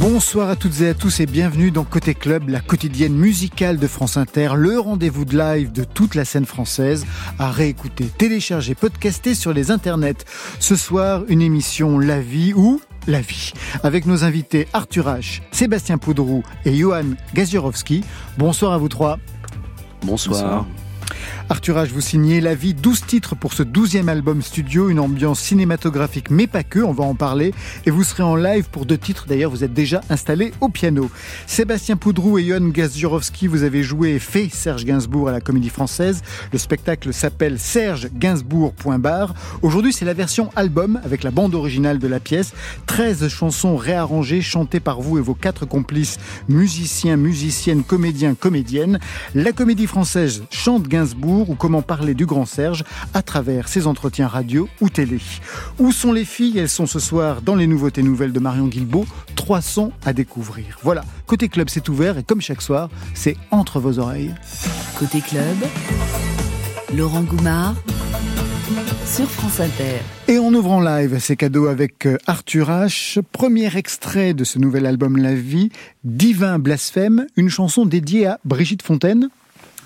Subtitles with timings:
[0.00, 3.86] Bonsoir à toutes et à tous et bienvenue dans Côté Club, la quotidienne musicale de
[3.86, 7.06] France Inter, le rendez-vous de live de toute la scène française
[7.38, 10.24] à réécouter, télécharger, podcaster sur les internets.
[10.58, 13.52] Ce soir, une émission La vie ou la vie,
[13.82, 18.02] avec nos invités Arthur H, Sébastien Poudrou et Johan Gazurowski.
[18.36, 19.18] Bonsoir à vous trois.
[20.02, 20.66] Bonsoir.
[21.50, 25.40] Arthur H, vous signez La vie, 12 titres pour ce 12e album studio, une ambiance
[25.40, 27.52] cinématographique mais pas que, on va en parler.
[27.84, 31.10] Et vous serez en live pour deux titres, d'ailleurs vous êtes déjà installé au piano.
[31.46, 35.68] Sébastien Poudrou et Johan Gazurowski, vous avez joué et fait Serge Gainsbourg à la Comédie
[35.68, 36.22] Française.
[36.52, 39.34] Le spectacle s'appelle Serge Gainsbourg.bar.
[39.62, 42.52] Aujourd'hui c'est la version album avec la bande originale de la pièce.
[42.86, 48.98] 13 chansons réarrangées, chantées par vous et vos quatre complices, musiciens, musiciennes, comédiens, comédiennes.
[49.34, 54.28] La Comédie Française chante Gainsbourg ou comment parler du grand Serge à travers ses entretiens
[54.28, 55.18] radio ou télé.
[55.80, 56.56] Où sont les filles?
[56.56, 59.04] Elles sont ce soir dans les nouveautés nouvelles de Marion Guilbault.
[59.34, 60.78] Trois sons à découvrir.
[60.84, 64.32] Voilà, côté club c'est ouvert et comme chaque soir, c'est entre vos oreilles.
[64.96, 65.56] Côté club,
[66.96, 67.74] Laurent Goumard
[69.04, 69.98] sur France Inter.
[70.28, 73.20] Et on ouvre en live ces cadeaux avec euh, Arthur H.
[73.32, 75.70] Premier extrait de ce nouvel album La Vie,
[76.04, 79.28] Divin Blasphème, une chanson dédiée à Brigitte Fontaine.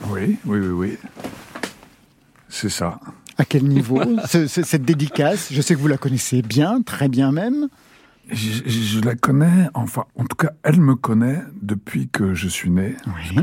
[0.06, 0.98] Oui, oui, oui, oui.
[2.48, 3.00] C'est ça.
[3.36, 7.08] À quel niveau ce- ce- Cette dédicace, je sais que vous la connaissez bien, très
[7.08, 7.68] bien même.
[8.30, 12.68] Je, je la connais, enfin, en tout cas, elle me connaît depuis que je suis
[12.70, 12.94] né.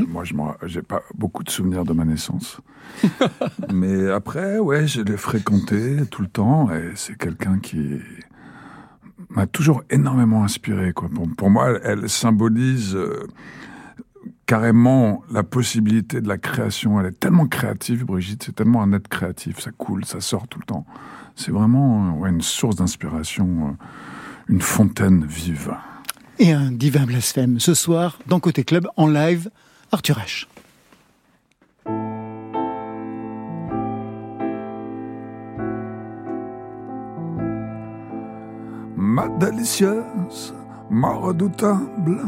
[0.08, 2.60] Moi, je n'ai pas beaucoup de souvenirs de ma naissance.
[3.72, 7.98] Mais après, ouais, je l'ai fréquentée tout le temps et c'est quelqu'un qui
[9.30, 10.92] m'a toujours énormément inspiré.
[10.92, 11.08] Quoi.
[11.12, 13.26] Pour, pour moi, elle, elle symbolise euh,
[14.46, 17.00] carrément la possibilité de la création.
[17.00, 20.60] Elle est tellement créative, Brigitte, c'est tellement un être créatif, ça coule, ça sort tout
[20.60, 20.86] le temps.
[21.34, 23.84] C'est vraiment euh, ouais, une source d'inspiration, euh,
[24.48, 25.74] une fontaine vive.
[26.38, 29.50] Et un divin blasphème ce soir dans Côté Club en live,
[29.90, 30.46] Arthur H.
[38.96, 40.54] Ma délicieuse,
[40.90, 42.20] ma redoutable,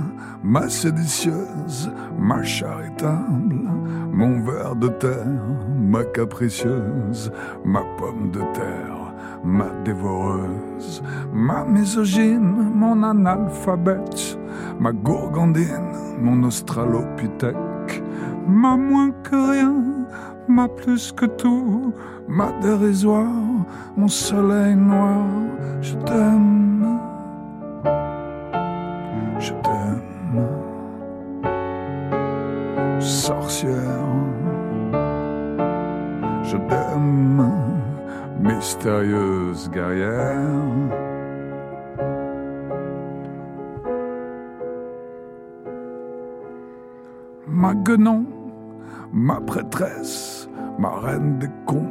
[0.42, 3.69] ma séditieuse, ma charitable,
[4.12, 5.41] mon ver de terre,
[5.78, 7.30] ma capricieuse,
[7.64, 9.14] ma pomme de terre,
[9.44, 11.02] ma dévoreuse,
[11.32, 14.38] ma misogyne, mon analphabète,
[14.80, 18.02] ma gourgandine, mon australopithèque,
[18.47, 19.74] ma moins que rien,
[20.48, 21.94] ma plus que tout,
[22.26, 23.26] ma dérisoire,
[23.97, 25.24] mon soleil noir,
[25.80, 26.97] je t'aime,
[29.38, 30.03] je t'aime,
[33.00, 33.72] sorcière,
[36.43, 37.53] je t'aime,
[38.41, 40.38] mystérieuse guerrière.
[47.47, 48.25] Ma guenon,
[49.12, 50.48] ma prêtresse,
[50.78, 51.91] ma reine des cons,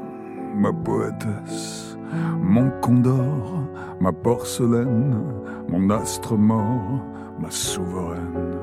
[0.55, 1.97] ma poétesse,
[2.41, 3.63] mon condor,
[3.99, 5.21] ma porcelaine,
[5.69, 7.01] mon astre mort,
[7.39, 8.57] ma souveraine,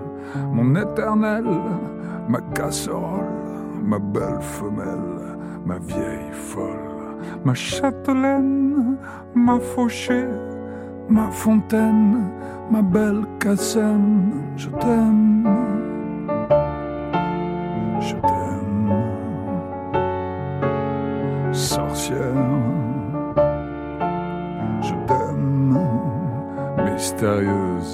[0.52, 1.44] mon éternel,
[2.28, 3.24] ma casserole,
[3.82, 8.96] ma belle femelle, ma vieille folle, ma châtelaine,
[9.34, 10.26] ma fauchée,
[11.08, 12.30] ma fontaine,
[12.70, 15.48] ma belle cassenne, je t'aime.
[18.00, 18.92] Je t'aime,
[21.52, 22.53] sorcière.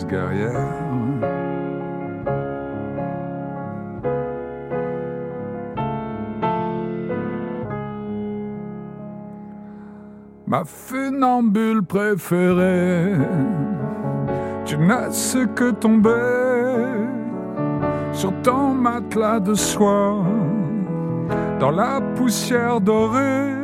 [0.09, 0.67] Guerrière.
[10.47, 13.13] Ma funambule préférée,
[14.65, 16.11] tu n'as ce que tomber
[18.13, 20.25] sur ton matelas de soie,
[21.61, 23.55] dans la poussière dorée.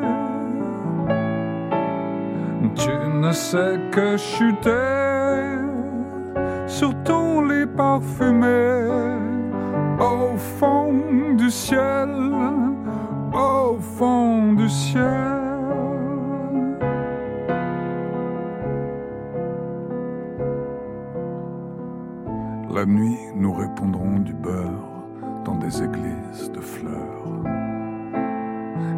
[2.76, 2.90] Tu
[3.20, 4.95] ne sais que chuter
[6.78, 8.86] sur ton lit parfumé,
[9.98, 10.92] au fond
[11.34, 12.10] du ciel,
[13.32, 15.02] au fond du ciel.
[22.74, 25.06] La nuit, nous répondrons du beurre
[25.46, 27.40] dans des églises de fleurs.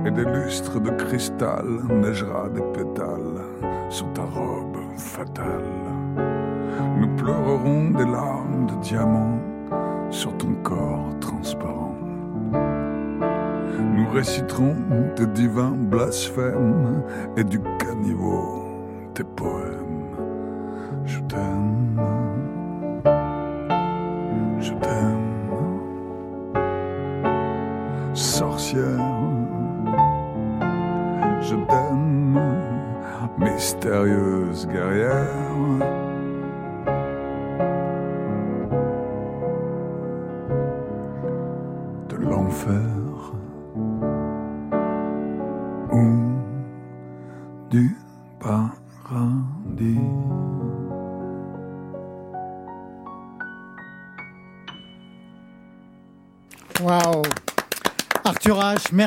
[0.04, 3.44] Et des lustres de cristal neigera des pétales
[3.88, 5.97] sur ta robe fatale.
[7.98, 9.40] Des larmes de diamants
[10.10, 11.96] sur ton corps transparent.
[12.52, 14.76] Nous réciterons
[15.16, 17.02] tes divins blasphèmes
[17.36, 18.67] et du caniveau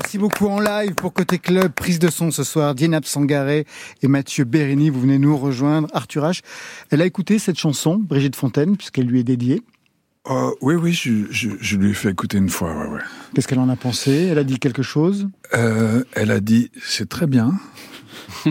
[0.01, 3.67] merci beaucoup en live pour Côté Club, prise de son ce soir, Dienab Sangaré
[4.01, 5.87] et Mathieu Bérini, vous venez nous rejoindre.
[5.93, 6.41] Arthur H,
[6.89, 9.61] elle a écouté cette chanson, Brigitte Fontaine, puisqu'elle lui est dédiée.
[10.27, 13.01] Euh, oui, oui, je, je, je lui ai fait écouter une fois, ouais, ouais.
[13.35, 14.27] Qu'est-ce qu'elle en a pensé?
[14.31, 15.29] Elle a dit quelque chose?
[15.53, 17.53] Euh, elle a dit, c'est très bien.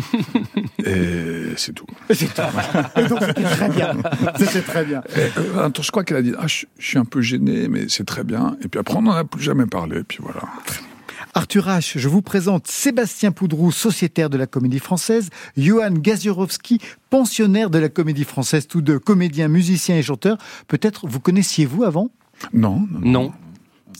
[0.86, 1.86] et c'est tout.
[2.08, 2.42] Et c'est tout.
[2.96, 3.96] Et donc c'était très bien.
[4.38, 5.02] C'était très bien.
[5.16, 7.86] Et, euh, je crois qu'elle a dit, ah, je, je suis un peu gêné, mais
[7.88, 8.56] c'est très bien.
[8.62, 10.42] Et puis après, on n'en a plus jamais parlé, et puis voilà.
[11.34, 17.70] Arthur H, je vous présente Sébastien Poudrou, sociétaire de la Comédie Française, Johan Gaziorowski, pensionnaire
[17.70, 20.38] de la Comédie Française, tous deux comédiens, musiciens et chanteurs.
[20.66, 22.10] Peut-être vous connaissiez-vous avant?
[22.52, 23.00] Non, non.
[23.00, 23.32] Non.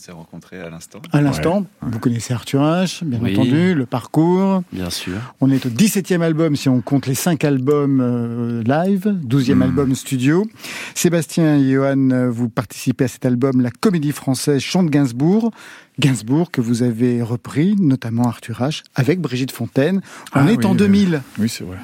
[0.01, 0.99] On s'est rencontrés à l'instant.
[1.13, 3.33] À l'instant, vous connaissez Arthur H, bien Oui.
[3.33, 4.63] entendu, le parcours.
[4.73, 5.13] Bien sûr.
[5.41, 9.61] On est au 17e album si on compte les 5 albums euh, live, 12e Mm.
[9.61, 10.47] album studio.
[10.95, 15.51] Sébastien et Johan, euh, vous participez à cet album La Comédie Française chante Gainsbourg.
[15.99, 20.01] Gainsbourg que vous avez repris, notamment Arthur H, avec Brigitte Fontaine.
[20.33, 20.77] On Ah est oui, en oui.
[20.77, 21.21] 2000.
[21.37, 21.77] Oui, c'est vrai.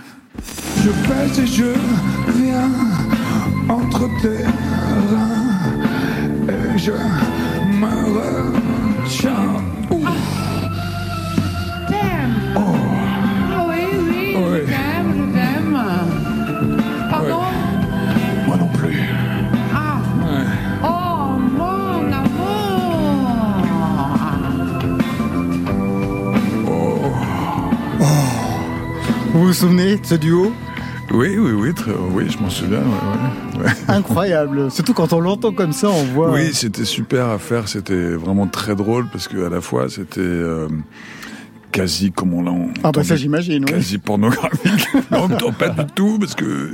[0.83, 1.65] Je pèse et je
[2.35, 2.71] viens
[3.69, 4.43] entre tes
[5.13, 5.43] reins
[6.49, 6.91] et je
[29.33, 30.51] Vous vous souvenez de ce duo?
[31.11, 32.79] Oui, oui, oui, très- oui, je m'en souviens.
[32.79, 33.71] ouais, ouais.
[33.87, 34.69] Incroyable.
[34.69, 36.31] Surtout quand on l'entend comme ça, on voit.
[36.31, 37.67] Oui, c'était super à faire.
[37.69, 40.67] C'était vraiment très drôle parce qu'à la fois, c'était euh,
[41.71, 42.51] quasi comme on l'a
[42.83, 43.63] Ah bah ça j'imagine.
[43.65, 43.71] oui.
[43.71, 44.85] quasi pornographique.
[45.09, 46.71] Temps, pas du tout parce que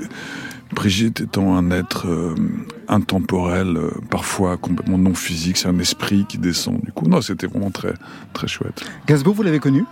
[0.74, 2.34] Brigitte étant un être euh,
[2.88, 6.82] intemporel, euh, parfois complètement non physique, c'est un esprit qui descend.
[6.84, 7.94] Du coup, non, c'était vraiment très,
[8.34, 8.84] très chouette.
[9.08, 9.84] Gainsbourg, vous l'avez connu?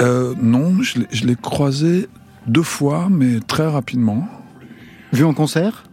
[0.00, 2.08] Euh, non, je l'ai croisé
[2.46, 4.26] deux fois, mais très rapidement.
[5.12, 5.84] Vu en concert?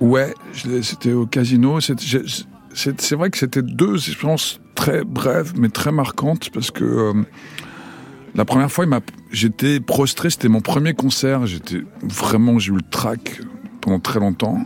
[0.00, 0.34] Ouais,
[0.82, 1.78] c'était au casino.
[1.80, 7.12] C'est- vrai que c'était deux expériences très brèves, mais très marquantes, parce que euh,
[8.34, 8.84] la première fois,
[9.30, 11.46] j'étais prostré, c'était mon premier concert.
[11.46, 13.40] J'étais vraiment, j'ai eu le trac
[13.80, 14.58] pendant très longtemps.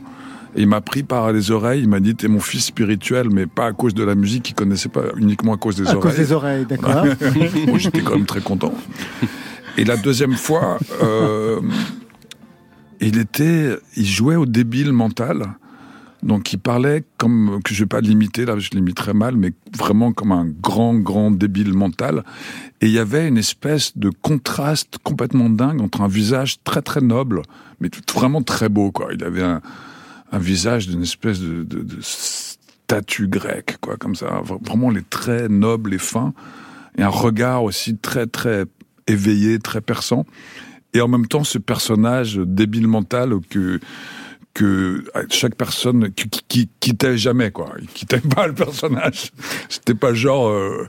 [0.56, 3.46] Et il m'a pris par les oreilles, il m'a dit, t'es mon fils spirituel, mais
[3.46, 6.00] pas à cause de la musique, il connaissait pas, uniquement à cause des À oreilles.
[6.00, 7.04] cause des oreilles, d'accord.
[7.68, 8.72] Moi, j'étais quand même très content.
[9.78, 11.60] Et la deuxième fois, euh,
[13.00, 15.54] il était, il jouait au débile mental.
[16.24, 20.12] Donc, il parlait comme que je vais pas l'imiter là, je l'imiterai mal, mais vraiment
[20.12, 22.24] comme un grand, grand débile mental.
[22.80, 27.00] Et il y avait une espèce de contraste complètement dingue entre un visage très, très
[27.00, 27.42] noble,
[27.78, 29.10] mais vraiment très beau, quoi.
[29.14, 29.60] Il avait un,
[30.32, 34.42] visage d'une espèce de, de, de statue grecque, quoi, comme ça.
[34.60, 36.34] Vraiment les traits nobles et fins
[36.98, 38.64] et un regard aussi très très
[39.08, 40.24] éveillé, très perçant.
[40.94, 43.80] Et en même temps, ce personnage débile mental que
[44.54, 49.30] que chaque personne qui, qui, qui quittait jamais quoi, il quittait pas le personnage.
[49.68, 50.88] C'était pas genre euh,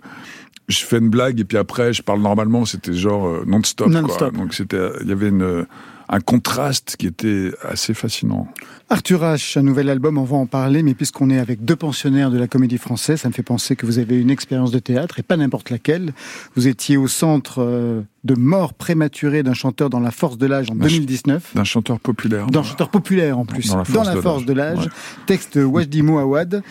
[0.67, 2.65] je fais une blague et puis après je parle normalement.
[2.65, 3.91] C'était genre euh, non-stop.
[3.91, 4.01] quoi.
[4.01, 4.33] Non-stop.
[4.33, 5.65] Donc c'était, il y avait une
[6.11, 8.47] un contraste qui était assez fascinant.
[8.89, 12.31] Arthur H, un nouvel album, on va en parler, mais puisqu'on est avec deux pensionnaires
[12.31, 15.19] de la comédie française, ça me fait penser que vous avez une expérience de théâtre,
[15.19, 16.13] et pas n'importe laquelle.
[16.55, 20.71] Vous étiez au centre euh, de mort prématurée d'un chanteur dans la force de l'âge
[20.71, 21.51] en D'un ch- 2019.
[21.55, 22.47] D'un chanteur populaire.
[22.47, 24.45] D'un chanteur populaire en plus, Dans la force de force l'âge.
[24.47, 24.77] de l'âge.
[24.85, 24.91] Ouais.
[25.27, 26.63] Texte Wajdi Mouawad.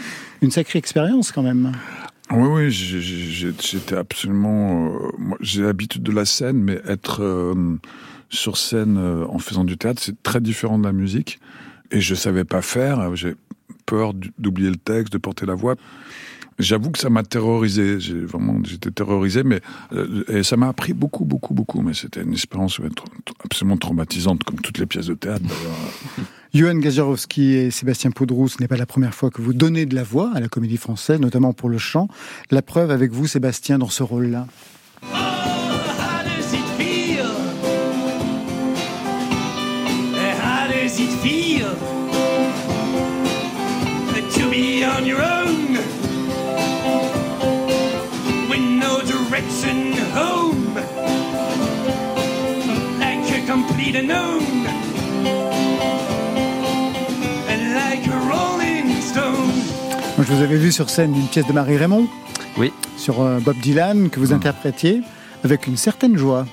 [0.43, 1.73] Une sacrée expérience quand même.
[2.33, 4.89] Oui, oui, j'étais absolument.
[4.89, 7.55] euh, j'ai l'habitude de la scène, mais être euh,
[8.31, 11.41] sur scène euh, en faisant du théâtre, c'est très différent de la musique.
[11.91, 13.15] Et je savais pas faire.
[13.17, 13.35] J'ai
[13.87, 15.77] peur d'oublier le texte, de porter la voix.
[16.59, 18.01] J'avoue que ça m'a terrorisé.
[18.01, 19.61] J'ai vraiment, j'étais terrorisé, mais
[19.93, 21.81] euh, et ça m'a appris beaucoup, beaucoup, beaucoup.
[21.83, 22.81] Mais c'était une expérience
[23.45, 25.45] absolument traumatisante, comme toutes les pièces de théâtre.
[26.55, 29.95] Johan Gajarowski et Sébastien Poudrou, ce n'est pas la première fois que vous donnez de
[29.95, 32.09] la voix à la Comédie Française, notamment pour le chant.
[32.51, 34.47] La preuve avec vous, Sébastien, dans ce rôle-là.
[60.29, 62.07] Je vous avais vu sur scène une pièce de Marie Raymond.
[62.59, 62.73] Oui.
[62.97, 65.03] Sur euh, Bob Dylan, que vous interprétiez
[65.45, 66.47] avec une certaine joie.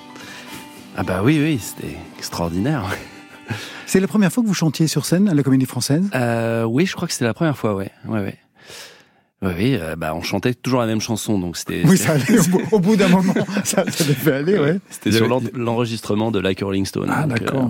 [0.96, 2.86] Ah bah oui, oui, c'était extraordinaire.
[3.86, 6.10] C'est la première fois que vous chantiez sur scène à la Comédie Française?
[6.16, 7.92] Euh, Oui, je crois que c'était la première fois, ouais.
[8.08, 8.38] ouais, ouais.
[9.42, 11.84] Oui, oui euh, bah, on chantait toujours la même chanson, donc c'était.
[11.86, 12.40] Oui, ça allait
[12.72, 14.80] au, bout, d'un moment, ça, devait aller, ouais.
[14.90, 17.10] C'était sur l'enregistrement de Like Rolling Stone.
[17.12, 17.70] Ah, d'accord.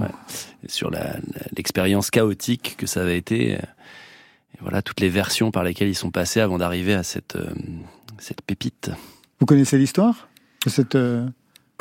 [0.67, 0.91] Sur
[1.55, 3.57] l'expérience chaotique que ça avait été
[4.61, 7.53] voilà toutes les versions par lesquelles ils sont passés avant d'arriver à cette, euh,
[8.17, 8.91] cette pépite.
[9.39, 10.27] Vous connaissez l'histoire
[10.65, 11.27] de cette euh,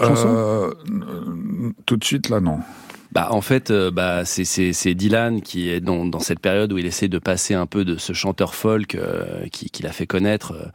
[0.01, 0.29] chanson?
[0.29, 0.71] Euh,
[1.87, 2.61] Tout de suite, là, non.
[3.15, 7.09] Bah, en fait, bah, c'est Dylan qui est dans, dans, cette période où il essaie
[7.09, 8.99] de passer un peu de ce chanteur folk
[9.53, 10.73] qui, qui l'a fait connaître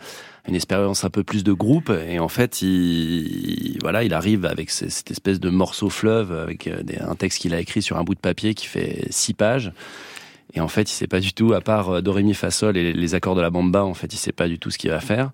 [0.47, 4.71] une expérience un peu plus de groupe et en fait il, voilà il arrive avec
[4.71, 8.19] cette espèce de morceau fleuve avec un texte qu'il a écrit sur un bout de
[8.19, 9.73] papier qui fait six pages
[10.53, 12.51] et en fait, il sait pas du tout, à part euh, Do, Ré, Mi, Fa,
[12.51, 14.77] Sol et les accords de la bamba, en fait, il sait pas du tout ce
[14.77, 15.31] qu'il va faire.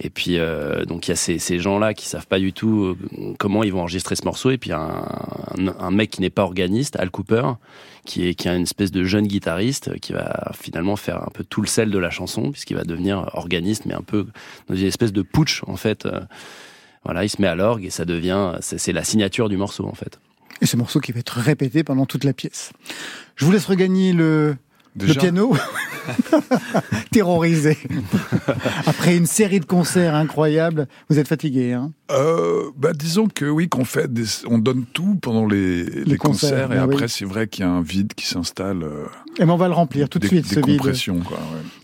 [0.00, 2.84] Et puis, euh, donc, il y a ces, ces gens-là qui savent pas du tout
[2.84, 4.50] euh, comment ils vont enregistrer ce morceau.
[4.50, 5.04] Et puis, un,
[5.56, 7.42] un, mec qui n'est pas organiste, Al Cooper,
[8.04, 11.42] qui est, qui est une espèce de jeune guitariste, qui va finalement faire un peu
[11.42, 14.26] tout le sel de la chanson, puisqu'il va devenir organiste, mais un peu
[14.68, 16.06] dans une espèce de putsch, en fait.
[17.04, 19.94] Voilà, il se met à l'orgue et ça devient, c'est la signature du morceau, en
[19.94, 20.20] fait.
[20.60, 22.72] Et ce morceau qui va être répété pendant toute la pièce.
[23.36, 24.56] Je vous laisse regagner le,
[24.96, 25.56] le piano.
[27.10, 27.76] Terrorisé.
[28.86, 31.92] Après une série de concerts incroyables, vous êtes fatigué, hein?
[32.10, 34.10] Euh, bah, Disons que oui, qu'on fait,
[34.46, 37.82] on donne tout pendant les, les, concerts, et après c'est vrai qu'il y a un
[37.82, 38.82] vide qui s'installe.
[38.82, 39.06] Euh,
[39.38, 40.80] et ben on va le remplir tout de suite, ce vide.
[40.80, 40.92] Quoi,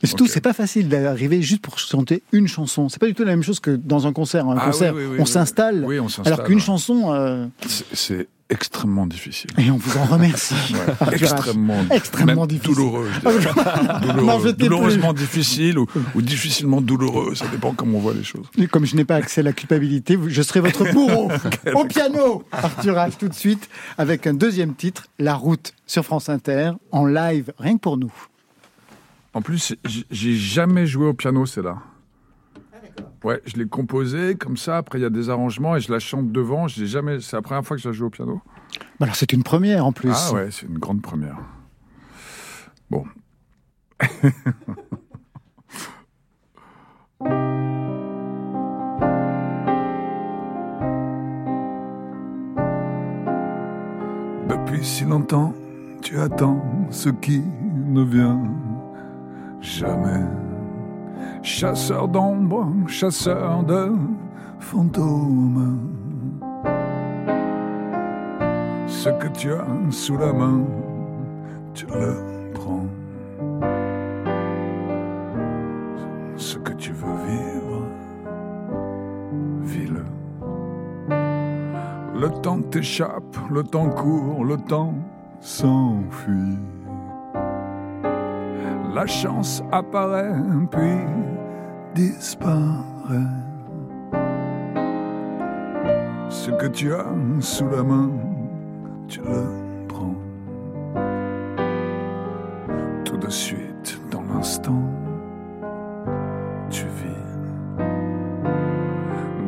[0.02, 2.88] Et surtout, c'est pas facile d'arriver juste pour chanter une chanson.
[2.88, 4.49] C'est pas du tout la même chose que dans un concert.
[4.49, 5.87] Un ah concert, on s'installe,
[6.25, 7.12] alors qu'une chanson.
[7.12, 7.47] Euh,
[7.93, 9.51] c'est extrêmement difficile.
[9.59, 10.55] Et on vous en remercie.
[11.13, 12.75] extrêmement, extrêmement difficile.
[12.75, 13.09] Douloureux.
[14.59, 15.87] douloureusement difficile ou,
[16.17, 17.35] difficilement douloureux.
[17.35, 18.47] Ça dépend comment on voit les choses.
[18.59, 21.31] Et comme je n'ai pas accès à la culpabilité, je serai votre bourreau
[21.75, 22.45] au piano.
[22.53, 27.07] Arthur H tout de suite avec un deuxième titre, La Route sur France Inter en
[27.07, 28.13] live, rien que pour nous.
[29.33, 29.75] En plus,
[30.11, 31.79] j'ai jamais joué au piano, c'est là.
[33.25, 34.76] Ouais, je l'ai composée comme ça.
[34.76, 36.69] Après, il y a des arrangements et je la chante devant.
[36.69, 37.21] Je jamais.
[37.21, 38.43] C'est la première fois que je la joue au piano.
[39.00, 40.12] Bah alors, c'est une première en plus.
[40.12, 41.38] Ah ouais, c'est une grande première.
[42.90, 43.04] Bon.
[54.49, 55.54] Depuis si longtemps,
[56.02, 58.43] tu attends ce qui ne vient
[59.61, 60.44] jamais
[61.45, 63.93] chasseur d'ombre, chasseur de
[64.59, 65.79] fantômes.
[68.87, 70.63] Ce que tu as sous la main,
[71.75, 72.87] tu le prends.
[76.37, 77.83] Ce que tu veux vivre,
[79.61, 80.05] vis-le.
[82.19, 84.95] Le temps t'échappe, le temps court, le temps
[85.41, 86.59] s'enfuit.
[88.95, 90.33] La chance apparaît,
[90.71, 91.34] puis
[91.95, 93.35] disparaît.
[96.29, 97.07] Ce que tu as
[97.41, 98.11] sous la main,
[99.09, 100.15] tu le prends.
[103.05, 104.83] Tout de suite, dans l'instant,
[106.71, 107.85] tu vis.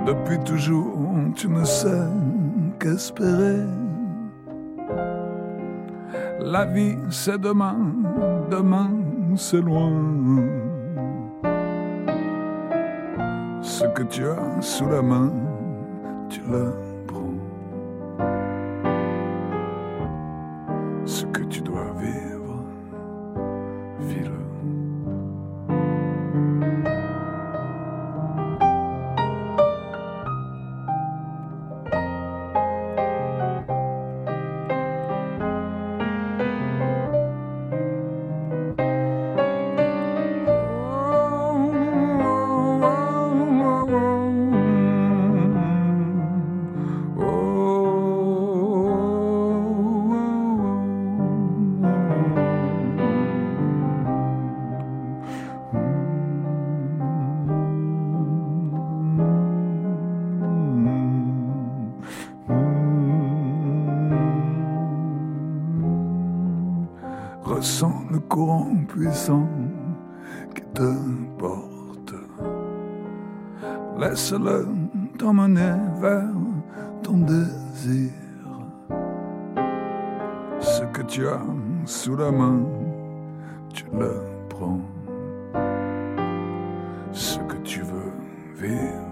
[0.07, 2.09] Depuis toujours, tu ne sais
[2.79, 3.65] qu'espérer.
[6.41, 7.77] La vie, c'est demain,
[8.51, 8.91] demain,
[9.35, 9.91] c'est loin.
[13.67, 15.33] Ce que tu as sous la main,
[16.31, 16.73] tu le
[80.97, 81.43] que tu as
[81.85, 82.59] sous la main,
[83.75, 84.15] tu le
[84.49, 84.81] prends.
[87.13, 88.13] Ce que tu veux
[88.55, 89.06] vivre,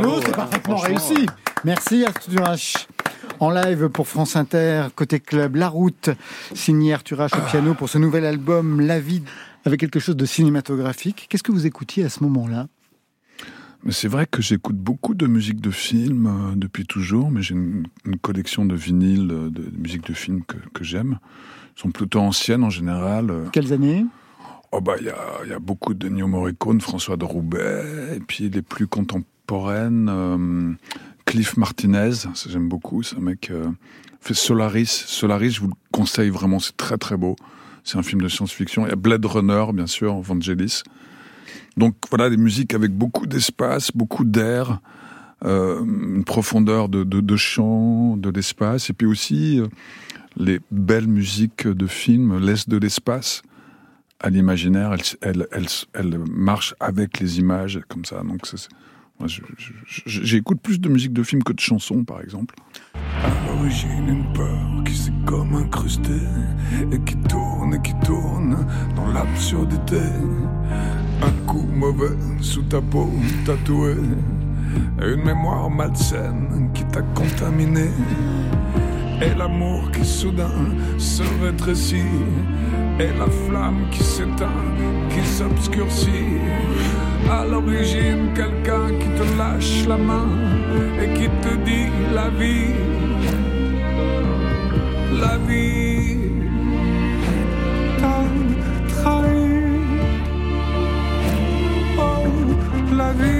[0.00, 1.26] piano, c'est hein, parfaitement réussi.
[1.64, 2.86] Merci Arthur Durache.
[3.38, 6.10] En live pour France Inter, côté club, La Route,
[6.54, 9.22] signé Arthur Durache au piano pour ce nouvel album La vie,
[9.64, 11.26] avec quelque chose de cinématographique.
[11.28, 12.68] Qu'est-ce que vous écoutiez à ce moment-là?
[13.82, 17.54] Mais c'est vrai que j'écoute beaucoup de musique de film euh, depuis toujours, mais j'ai
[17.54, 21.18] une, une collection de vinyles euh, de, musique de film que, que j'aime.
[21.22, 23.30] Elles sont plutôt anciennes en général.
[23.30, 23.46] euh.
[23.52, 24.04] Quelles années?
[24.72, 28.16] Oh bah il y a, il y a beaucoup de Ennio Morricone, François de Roubaix,
[28.16, 30.72] et puis les plus contemporaines, euh,
[31.24, 32.10] Cliff Martinez,
[32.48, 33.66] j'aime beaucoup, c'est un mec euh,
[34.20, 34.86] fait Solaris.
[34.86, 37.36] Solaris, je vous le conseille vraiment, c'est très très beau.
[37.84, 38.86] C'est un film de science-fiction.
[38.86, 40.82] Il y a Blade Runner, bien sûr, Vangelis.
[41.76, 44.80] Donc voilà, des musiques avec beaucoup d'espace, beaucoup d'air,
[45.44, 49.60] euh, une profondeur de, de, chant, de l'espace, et puis aussi
[50.36, 53.42] les belles musiques de films laissent de l'espace
[54.20, 58.22] à l'imaginaire, elle, elle, elle, elle marche avec les images, comme ça.
[58.22, 58.68] Donc, c'est-
[60.06, 62.54] j'écoute plus de musique de film que de chansons, par exemple.
[62.94, 66.26] À l'origine, une peur qui s'est comme incrustée
[66.92, 70.00] et qui tourne et qui tourne dans l'absurdité.
[71.22, 73.10] Un coup mauvais sous ta peau
[73.44, 73.96] tatouée,
[75.02, 77.88] une mémoire malsaine qui t'a contaminé.
[79.22, 81.96] Et l'amour qui soudain se rétrécit,
[82.98, 84.48] et la flamme qui s'éteint,
[85.10, 86.40] qui s'obscurcit.
[87.28, 90.28] À l'origine, quelqu'un qui te lâche la main
[91.02, 92.74] et qui te dit la vie,
[95.20, 96.18] la vie
[98.00, 98.22] t'a
[98.88, 99.50] trahi.
[101.98, 102.26] Oh,
[102.96, 103.39] la vie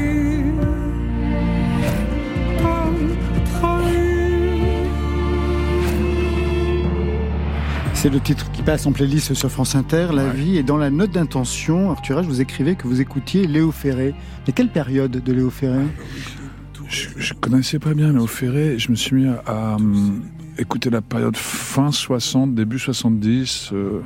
[8.02, 10.56] C'est le titre qui passe en playlist sur France Inter, La vie.
[10.56, 14.14] Et dans la note d'intention, Arthur vous écrivez que vous écoutiez Léo Ferré.
[14.46, 15.84] Mais quelle période de Léo Ferré?
[16.88, 18.78] Je, je connaissais pas bien Léo Ferré.
[18.78, 20.22] Je me suis mis à, à, hum,
[20.56, 23.68] écouter la période fin 60, début 70.
[23.74, 24.00] euh,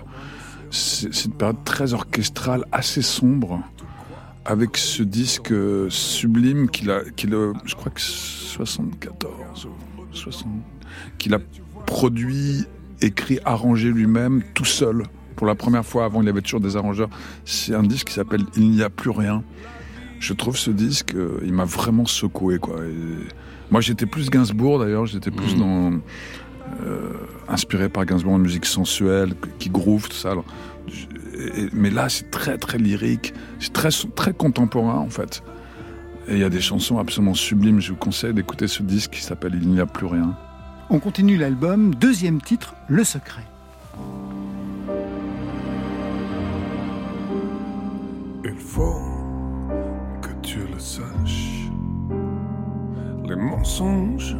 [0.73, 3.61] c'est une période très orchestrale, assez sombre,
[4.45, 9.71] avec ce disque euh, sublime qu'il a, qu'il a, je crois que 74 ou
[10.11, 10.49] 60,
[11.17, 11.39] qu'il a
[11.87, 12.67] produit,
[13.01, 15.03] écrit, arrangé lui-même, tout seul.
[15.37, 17.09] Pour la première fois, avant il y avait toujours des arrangeurs.
[17.45, 19.43] C'est un disque qui s'appelle Il n'y a plus rien.
[20.21, 22.77] Je trouve ce disque, euh, il m'a vraiment secoué, quoi.
[22.85, 23.27] Et
[23.71, 25.07] moi, j'étais plus Gainsbourg, d'ailleurs.
[25.07, 25.59] J'étais plus Mhm.
[25.61, 25.93] dans
[26.83, 27.13] euh,
[27.47, 30.31] inspiré par Gainsbourg, une musique sensuelle, qui groove, tout ça.
[30.31, 30.45] Alors,
[30.87, 31.05] je-
[31.61, 33.35] et- mais là, c'est très, très lyrique.
[33.61, 35.43] C'est très, très contemporain, en fait.
[36.27, 37.81] Et il y a des chansons absolument sublimes.
[37.81, 40.35] Je vous conseille d'écouter ce disque qui s'appelle Il n'y a plus rien.
[40.91, 43.43] On continue l'album, deuxième titre, Le Secret.
[48.45, 49.01] Il faut
[50.21, 51.71] que tu le saches.
[53.27, 54.37] Les mensonges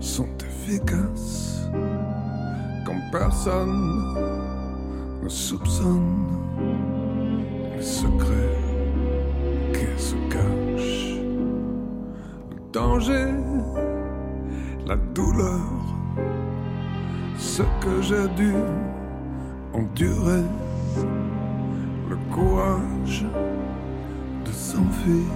[0.00, 1.68] sont efficaces
[2.84, 4.16] quand personne
[5.22, 6.26] ne soupçonne
[7.76, 8.58] les secrets
[9.72, 11.20] qui se cachent.
[12.50, 13.28] Le danger,
[14.90, 15.60] la douleur,
[17.38, 18.52] ce que j'ai dû
[19.72, 20.42] endurer
[22.08, 23.24] le courage
[24.44, 25.30] de s'enfuir.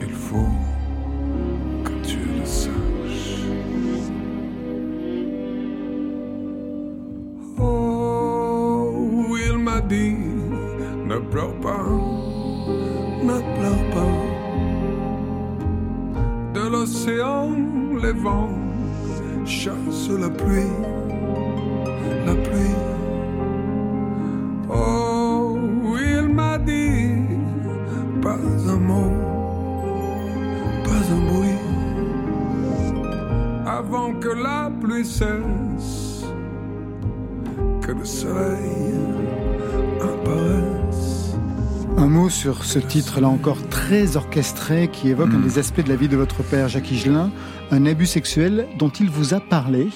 [0.00, 0.54] Il faut
[19.58, 20.72] chassent la pluie,
[22.26, 22.78] la pluie.
[24.70, 25.58] Oh,
[25.98, 27.10] il m'a dit
[28.22, 29.12] pas un mot,
[30.84, 31.62] pas un bruit,
[33.66, 36.24] avant que la pluie cesse,
[37.82, 38.94] que le soleil
[40.00, 41.34] apparaisse.
[41.96, 45.42] Un mot sur ce titre, là encore très orchestré, qui évoque un Mm.
[45.48, 47.30] des aspects de la vie de votre père, Jacques Higelin,
[47.70, 49.88] un abus sexuel dont il vous a parlé.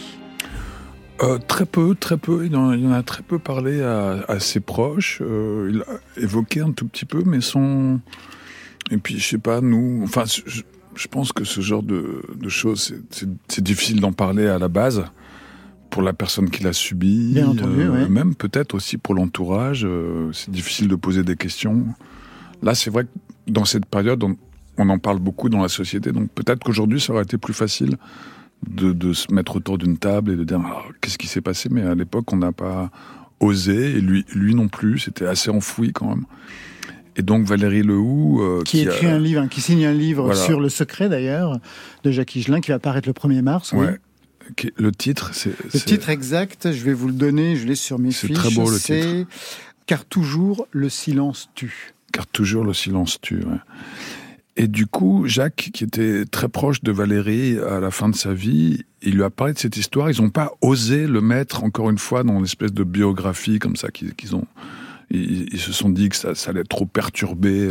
[1.22, 2.44] Euh, très peu, très peu.
[2.46, 5.20] Il en, il en a très peu parlé à, à ses proches.
[5.22, 8.00] Euh, il a évoqué un tout petit peu, mais son.
[8.90, 10.00] Et puis, je sais pas, nous.
[10.02, 10.62] Enfin, je,
[10.94, 15.04] je pense que ce genre de, de choses, c'est- difficile d'en parler à la base
[15.90, 17.32] pour la personne qui l'a subi.
[17.34, 18.08] Bien entendu, ouais.
[18.08, 19.84] Même peut-être aussi pour l'entourage.
[19.84, 21.84] euh, c'est difficile de poser des questions.
[22.62, 23.10] Là, c'est vrai que
[23.52, 24.36] dans cette période, on,
[24.82, 26.12] on en parle beaucoup dans la société.
[26.12, 27.96] Donc peut-être qu'aujourd'hui, ça aurait été plus facile
[28.68, 31.68] de, de se mettre autour d'une table et de dire Ah, qu'est-ce qui s'est passé?
[31.70, 32.90] Mais à l'époque, on n'a pas
[33.40, 34.98] osé, et lui, lui non plus.
[35.00, 36.24] C'était assez enfoui quand même.
[37.16, 40.24] Et donc Valérie Lehoux, euh, qui, écrit a- un livre, hein, qui signe un livre
[40.24, 40.40] Voilà.
[40.40, 41.58] sur le secret d'ailleurs
[42.04, 43.72] de Jacques Higelin qui va paraître le 1er mars.
[43.74, 43.86] oui.
[43.86, 43.98] Ouais.
[44.76, 47.98] Le titre, c'est Le c'est- titre exact, je vais vous le donner, je l'ai sur
[48.00, 48.36] mes C'est fiches.
[48.36, 49.26] très beau, le C'est
[49.86, 51.94] Car toujours le silence tue.
[52.12, 53.36] car toujours le silence tue.
[53.44, 53.58] ouais.
[54.56, 58.34] Et du coup, Jacques, qui était très proche de Valérie à la fin de sa
[58.34, 60.10] vie, il lui a parlé de cette histoire.
[60.10, 63.88] Ils n'ont pas osé le mettre, encore une fois, dans l'espèce de biographie comme ça
[63.90, 64.46] qu'ils ont.
[65.10, 67.70] Ils, se sont dit que ça, allait trop perturber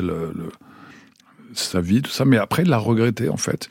[1.54, 2.26] sa vie, tout ça.
[2.26, 3.70] Mais après, il l'a regretté, en fait.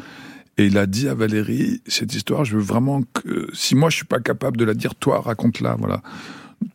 [0.57, 3.97] Et il a dit à Valérie, cette histoire, je veux vraiment que, si moi je
[3.97, 6.03] suis pas capable de la dire, toi, raconte-la, voilà.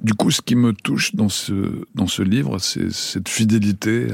[0.02, 4.08] Du coup, ce qui me touche dans ce, dans ce livre, c'est cette fidélité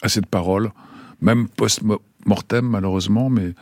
[0.00, 0.72] à cette parole,
[1.20, 3.54] même post-mortem, malheureusement, mais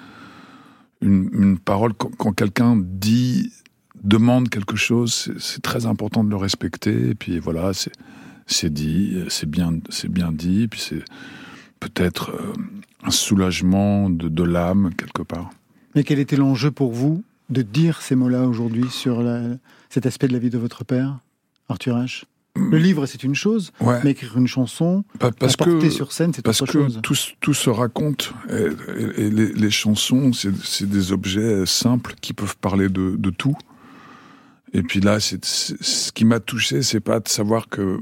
[1.01, 3.53] une, parole, quand, quelqu'un dit,
[4.03, 7.11] demande quelque chose, c'est- très important de le respecter.
[7.11, 7.73] Et puis voilà,
[8.47, 11.05] c'est dit, c'est bien, bien dit, et puis c'est
[11.81, 12.53] peut-être euh,
[13.05, 15.51] un soulagement de, l'âme, quelque part.
[15.95, 19.25] Mais quel était l'enjeu pour vous de dire ces mots-là aujourd'hui sur
[19.89, 21.19] cet aspect de la vie de votre père,
[21.69, 22.25] Arthur H?
[22.57, 26.11] Le livre, c'est une chose, Ouais, mais écrire une chanson, parce la porter que sur
[26.13, 27.01] scène, c'est Parce autre que chose.
[27.03, 28.33] tout, s- tout se raconte.
[28.51, 28.67] Et,
[29.01, 33.57] et- et les, les chansons, c'est des objets simples qui peuvent parler de, de tout.
[34.73, 38.01] Et puis là, ce qui m'a touché, c'est pas de savoir que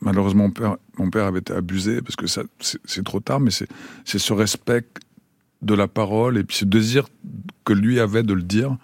[0.00, 3.50] malheureusement mon père, mon père avait été abusé, parce que ça, c'est trop tard, mais
[3.50, 3.68] c'est
[4.18, 4.86] ce respect
[5.62, 7.06] de la parole et puis ce désir
[7.64, 8.76] que lui avait de le dire.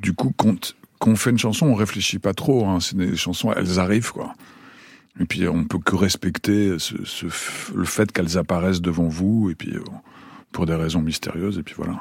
[0.00, 2.66] Du coup, quand, quand on fait une chanson, on réfléchit pas trop.
[2.66, 2.80] Hein.
[2.80, 4.34] C'est des chansons, elles arrivent, quoi.
[5.20, 7.26] Et puis on peut que respecter ce, ce
[7.74, 9.82] le fait qu'elles apparaissent devant vous, et puis euh,
[10.52, 12.00] pour des raisons mystérieuses, et puis voilà.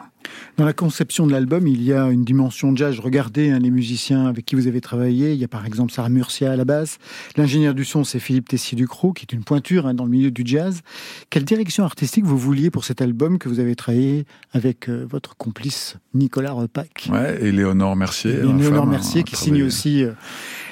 [0.57, 2.99] Dans la conception de l'album, il y a une dimension jazz.
[2.99, 5.33] Regardez hein, les musiciens avec qui vous avez travaillé.
[5.33, 6.97] Il y a par exemple Sarah Murcia à la basse.
[7.35, 10.43] L'ingénieur du son, c'est Philippe Tessier-Ducrot, qui est une pointure hein, dans le milieu du
[10.45, 10.81] jazz.
[11.29, 15.37] Quelle direction artistique vous vouliez pour cet album que vous avez travaillé avec euh, votre
[15.37, 17.09] complice Nicolas Repac?
[17.11, 18.31] Ouais, et Léonore Mercier.
[18.31, 20.11] Et ma Léonore femme, Mercier qui signe aussi euh,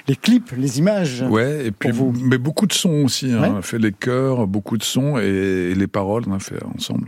[0.08, 1.24] les clips, les images.
[1.30, 2.14] Ouais, et puis vous.
[2.24, 3.32] mais beaucoup de sons aussi.
[3.32, 3.42] Hein.
[3.42, 3.50] Ouais.
[3.54, 6.62] On a fait les chœurs, beaucoup de sons, et, et les paroles, on a fait
[6.76, 7.08] ensemble.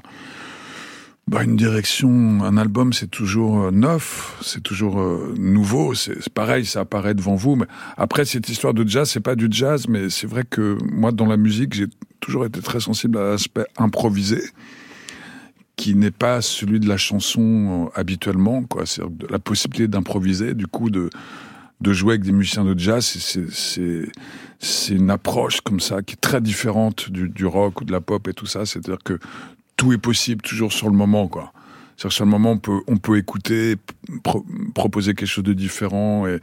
[1.28, 5.94] Bah, une direction, un album, c'est toujours euh, neuf, c'est toujours euh, nouveau.
[5.94, 7.58] C'est pareil, ça apparaît devant vous.
[7.58, 7.66] Mais
[7.98, 11.26] après, cette histoire de jazz, c'est pas du jazz, mais c'est vrai que moi, dans
[11.26, 11.88] la musique, j'ai
[12.22, 14.42] toujours été très sensible à l'aspect improvisé,
[15.76, 18.64] qui n'est pas celui de la chanson euh, habituellement.
[18.64, 21.10] Quoi, c'est la possibilité d'improviser, du coup, de
[21.84, 23.06] jouer avec des musiciens de jazz,
[24.60, 28.00] c'est une approche comme ça qui est très différente du, du rock ou de la
[28.00, 28.66] pop et tout ça.
[28.66, 29.20] C'est-à-dire que
[29.78, 31.54] tout est possible toujours sur le moment, quoi.
[31.96, 33.76] C'est-à-dire sur le moment, on peut, on peut écouter,
[34.24, 36.40] pro- proposer quelque chose de différent et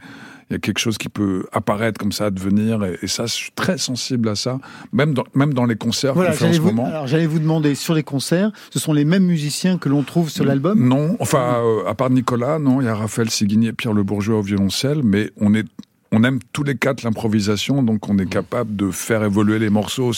[0.49, 3.33] il y a quelque chose qui peut apparaître comme ça, devenir et, et ça, je
[3.33, 4.59] suis très sensible à ça,
[4.91, 6.85] même dans, même dans les concerts Voilà, qu'on fait en ce vous, moment.
[6.87, 10.29] alors, j'allais vous demander sur les concerts, ce sont les mêmes musiciens que l'on trouve
[10.29, 10.77] sur l'album?
[10.87, 14.03] Non, enfin, euh, à part Nicolas, non, il y a Raphaël Séguigné et Pierre Le
[14.03, 15.65] Bourgeois au violoncelle, mais on est,
[16.11, 20.11] on aime tous les quatre l'improvisation, donc on est capable de faire évoluer les morceaux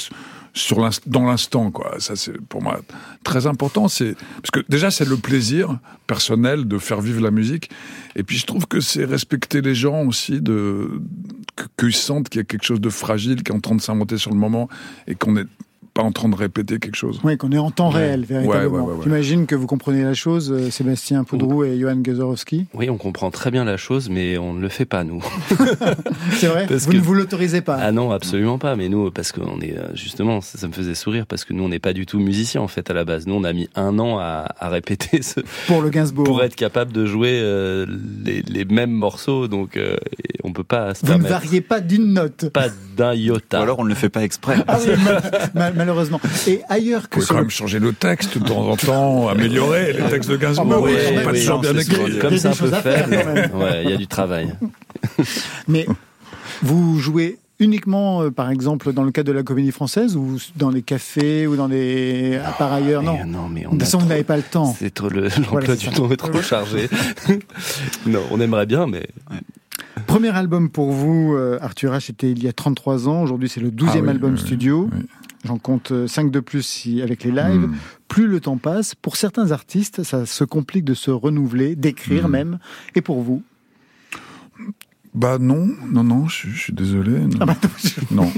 [0.58, 1.96] sur dans l'instant, quoi.
[2.00, 2.82] Ça, c'est pour moi
[3.24, 3.88] très important.
[3.88, 7.70] C'est parce que déjà, c'est le plaisir personnel de faire vivre la musique,
[8.16, 11.02] et puis je trouve que c'est respecter les gens aussi de
[11.78, 14.18] qu'ils sentent qu'il y a quelque chose de fragile qui est en train de s'inventer
[14.18, 14.70] sur le moment
[15.08, 15.46] et qu'on n'est
[15.98, 17.20] pas en train de répéter quelque chose.
[17.24, 17.96] Oui, qu'on est en temps Ouais.
[18.08, 18.62] réel, véritablement.
[18.62, 19.04] Ouais, ouais, ouais, ouais.
[19.04, 22.68] J'imagine que vous comprenez la chose, euh, Sébastien Poudrou et Johan Gazorowski.
[22.76, 25.24] Oui, on comprend très bien la chose, mais on ne le fait pas, nous.
[26.34, 28.76] C'est vrai Parce Vous que- ne vous l'autorisez pas Ah non, absolument pas.
[28.76, 31.64] Mais nous, parce qu'on est euh, justement, ça, ça me faisait sourire parce que nous,
[31.64, 33.26] on n'est pas du tout musiciens en fait à la base.
[33.26, 36.26] Nous, on a mis un an à, à répéter ce, pour le Gainsbourg.
[36.26, 37.86] pour être capable de jouer euh,
[38.24, 39.48] les, les mêmes morceaux.
[39.48, 39.98] Donc, euh,
[40.44, 42.50] on peut pas se Vous ne variez pas d'une note.
[42.50, 43.62] Pas d'un Ou iota.
[43.62, 44.58] alors on ne le fait pas exprès.
[44.68, 44.92] Ah oui,
[45.56, 46.20] ma- ma- malheureusement.
[46.48, 48.76] Et ailleurs Vous que pouvez sur quand le même changer le texte de temps en
[48.76, 50.66] temps, améliorer les textes de Gainsbourg.
[50.70, 52.20] Ah bah oui, sont oui, pas oui, toujours bien écrits.
[52.20, 53.16] Comme c'est un peu faible,
[53.56, 54.54] ouais, il y a du travail.
[55.68, 55.86] Mais
[56.62, 60.70] vous jouez uniquement, euh, par exemple, dans le cadre de la comédie française ou dans
[60.70, 62.40] les cafés ou dans des...
[62.46, 63.42] à part ailleurs Mais, Non.
[63.44, 64.76] non, mais De on toute a façon, vous n'avez pas le temps.
[64.78, 66.88] C'est trop le l'emploi Voilà, du temps est trop chargé.
[68.06, 69.08] non, on aimerait bien, mais
[70.08, 73.22] Premier album pour vous, euh, Arthur H, c'était il y a 33 ans.
[73.24, 74.90] Aujourd'hui, c'est le 12e Ah oui, album oui, studio.
[74.94, 75.02] oui.
[75.46, 77.68] J'en compte 5 de plus avec les lives.
[77.68, 77.76] Hmm.
[78.08, 82.32] Plus le temps passe, pour certains artistes, ça se complique de se renouveler, d'écrire Hmm.
[82.32, 82.60] même.
[82.96, 83.44] Et pour vous?
[85.14, 87.20] Bah non, non, non, je, je suis désolé.
[87.20, 87.38] Non.
[87.42, 87.58] Ah bah,
[88.12, 88.32] non.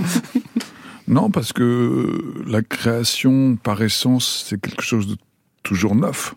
[1.08, 5.17] Non, parce que la création, par essence, c'est quelque chose de
[5.63, 6.36] toujours neuf.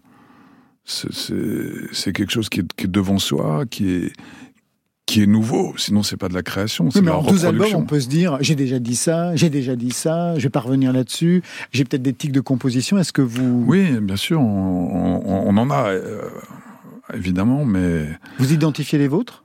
[0.84, 4.12] C'est- quelque chose qui est, qui est devant soi, qui est,
[5.12, 5.74] qui est nouveau.
[5.76, 7.78] Sinon, c'est pas de la création, c'est Oui, de mais la en 12 albums, reproduction.
[7.80, 10.60] on peut se dire j'ai déjà dit ça, j'ai déjà dit ça, je vais pas
[10.60, 12.98] revenir là-dessus, j'ai peut-être des tics de composition.
[12.98, 16.22] Est-ce que vous Oui, bien sûr, on, on- on en a, euh,
[17.14, 19.44] évidemment, mais vous identifiez les vôtres?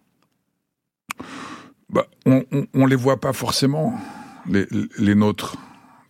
[1.89, 3.93] Bah, on, on les voit pas forcément,
[4.49, 4.67] les,
[4.99, 5.55] les nôtres,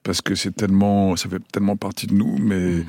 [0.04, 2.84] parce que c'est tellement, ça fait tellement partie de nous, mais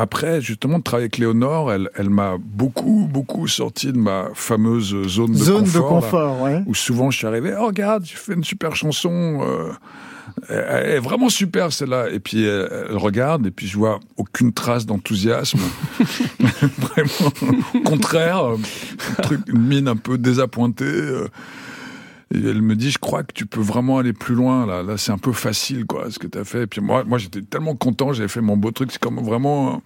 [0.00, 4.96] après, justement, de travailler avec Léonore, elle, elle m'a beaucoup, beaucoup sorti de ma fameuse
[5.08, 5.72] zone de Zone confort.
[5.72, 6.62] de là, confort, ouais.
[6.66, 9.72] où souvent je suis arrivé, oh, regarde, j'ai fait une super chanson, euh,
[10.48, 12.08] elle est vraiment super celle-là.
[12.08, 15.60] Et puis elle, elle regarde, et puis je vois aucune trace d'enthousiasme.
[16.78, 18.56] vraiment, au contraire, euh,
[19.18, 21.04] un truc, une mine un peu désappointée.
[22.32, 24.82] Et elle me dit, je crois que tu peux vraiment aller plus loin, là.
[24.84, 26.62] Là, c'est un peu facile, quoi, ce que tu as fait.
[26.62, 28.92] Et puis moi, moi j'étais tellement content, j'avais fait mon beau truc.
[28.92, 29.82] C'est comme vraiment,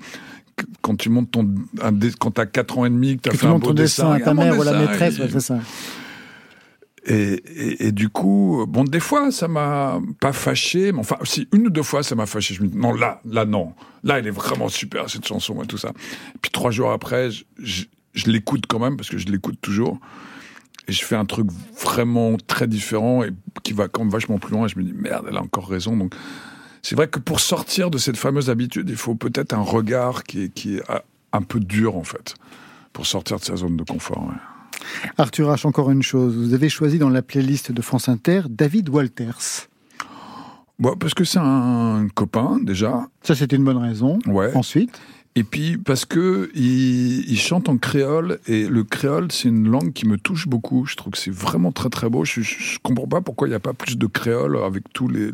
[0.58, 3.38] euh, quand tu montes ton, un quand t'as 4 ans et demi, que t'as fait
[3.38, 5.58] tu un beau ton dessin à ta mère ou la dessin, maîtresse, ouais, c'est ça.
[7.06, 11.48] et, et, et du coup, bon, des fois, ça m'a pas fâché, mais enfin, si
[11.50, 12.52] une ou deux fois, ça m'a fâché.
[12.52, 13.72] Je me dis, non, là, là, non.
[14.02, 15.92] Là, elle est vraiment super, cette chanson et tout ça.
[16.34, 19.58] Et puis trois jours après, je, je, je l'écoute quand même, parce que je l'écoute
[19.62, 19.98] toujours.
[20.86, 21.48] Et je fais un truc
[21.80, 23.30] vraiment très différent et
[23.62, 24.66] qui va quand même vachement plus loin.
[24.66, 25.96] Et je me dis, merde, elle a encore raison.
[25.96, 26.14] Donc,
[26.82, 30.44] c'est vrai que pour sortir de cette fameuse habitude, il faut peut-être un regard qui
[30.44, 30.82] est, qui est
[31.32, 32.34] un peu dur, en fait,
[32.92, 34.26] pour sortir de sa zone de confort.
[34.28, 34.34] ouais.
[35.18, 36.36] Arthur H, encore une chose.
[36.36, 39.68] Vous avez choisi dans la playlist de France Inter David Walters.
[40.78, 43.06] Bon, parce que c'est un copain, déjà.
[43.22, 44.18] Ça, c'était une bonne raison.
[44.26, 44.54] Ouais.
[44.54, 45.00] Ensuite,
[45.36, 49.92] Et puis parce que il, il chante en créole et le créole c'est une langue
[49.92, 50.86] qui me touche beaucoup.
[50.86, 52.24] Je trouve que c'est vraiment très très beau.
[52.24, 55.08] Je, je, je comprends pas pourquoi il n'y a pas plus de créole avec tous
[55.08, 55.30] les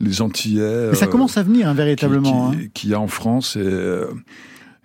[0.00, 0.88] les Antillais.
[0.90, 2.50] mais ça euh, commence à venir, hein, qui- véritablement.
[2.50, 2.68] qui- hein.
[2.74, 4.06] qu'il y a en France et euh,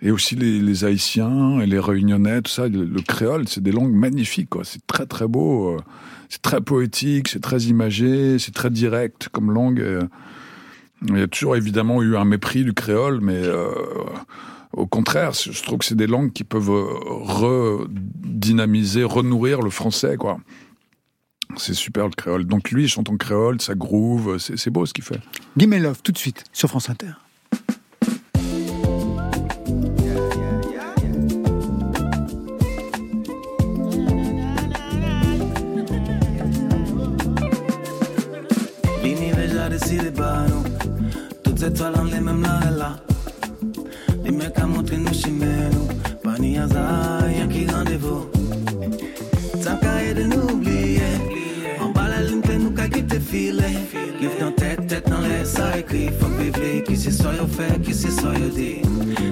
[0.02, 2.68] et aussi les, les Haïtiens et les Réunionnais, tout ça.
[2.68, 4.50] Le, le créole, c'est des langues magnifiques.
[4.50, 4.62] quoi.
[4.64, 5.70] C'est très très beau.
[5.74, 5.78] euh,
[6.28, 9.80] C'est très poétique, c'est très imagé, c'est très direct comme langue.
[9.80, 10.00] euh,
[11.08, 13.68] il y a toujours évidemment eu un mépris du créole, mais euh,
[14.72, 20.16] au contraire, je trouve que c'est des langues qui peuvent euh, redynamiser, renourrir le français,
[20.16, 20.38] quoi.
[21.56, 22.44] C'est super le créole.
[22.44, 25.20] Donc lui, il chante en créole, ça groove, c'est c'est beau ce qu'il fait.
[25.56, 27.10] Gimme Love, tout de suite, sur France Inter.
[39.02, 40.62] L'univers décidé par nous.
[41.42, 43.09] Toutes étoiles en les mêmes là et là.
[47.40, 48.26] Y'a qui rendez-vous.
[49.62, 51.00] Tant qu'à aider nous oublier.
[51.80, 53.76] En bas la ligne, nous qu'à quitter filet.
[54.20, 56.10] Livre dans tête, tête dans l'air, ça écrit.
[56.18, 58.82] Faut bébé, qui c'est soit fait, qui c'est soit dit.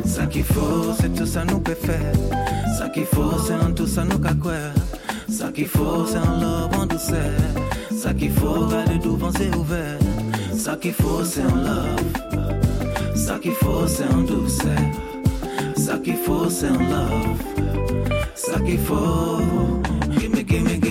[0.05, 2.13] Ça qu'il faut, c'est tout ça nous peut faire.
[2.79, 4.53] Ça qu'il faut, c'est en tout ça nous qu'à quoi.
[5.29, 7.33] Ça qu'il faut, c'est en love, en douceur.
[7.97, 9.99] Ça qu'il faut, garder devant c'est ouvert.
[10.57, 12.58] Ça qu'il faut, c'est en love.
[13.29, 14.73] Ça qu'il faut, c'est en douceur.
[15.77, 17.37] Ça qu'il faut, c'est en love.
[18.35, 19.37] Ça qu'il faut.
[20.19, 20.88] Gimme, gimme, gimme, gimme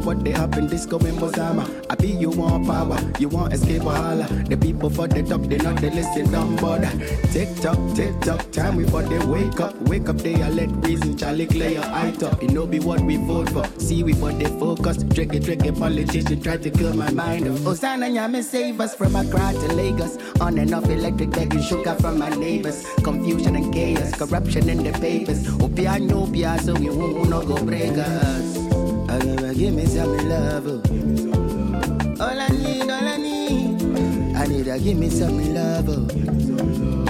[0.00, 1.64] what they happen, disco in Bozama.
[1.90, 4.26] I be you want power, you want escape wahala.
[4.48, 6.90] The people for the top, they not they listen, don't bother.
[7.32, 9.74] Tick tock, tick tock, time we for they wake up.
[9.82, 12.42] Wake up, they a let reason, Charlie clear your eye top.
[12.42, 13.64] You know be what we vote for.
[13.78, 15.04] See we for they focus.
[15.14, 17.46] Tricky, tricky politician try to kill my mind.
[17.58, 20.18] Hosanna, Yami, save us from Accra to Lagos.
[20.40, 22.84] On and off electric begging sugar from my neighbors.
[23.02, 25.46] Confusion and chaos, corruption in the papers.
[25.58, 26.26] Opia, no,
[26.58, 28.67] so we won't no go break us.
[29.58, 30.66] Give me some love.
[32.20, 34.36] All I need, all I need.
[34.36, 37.07] I need to give me some love.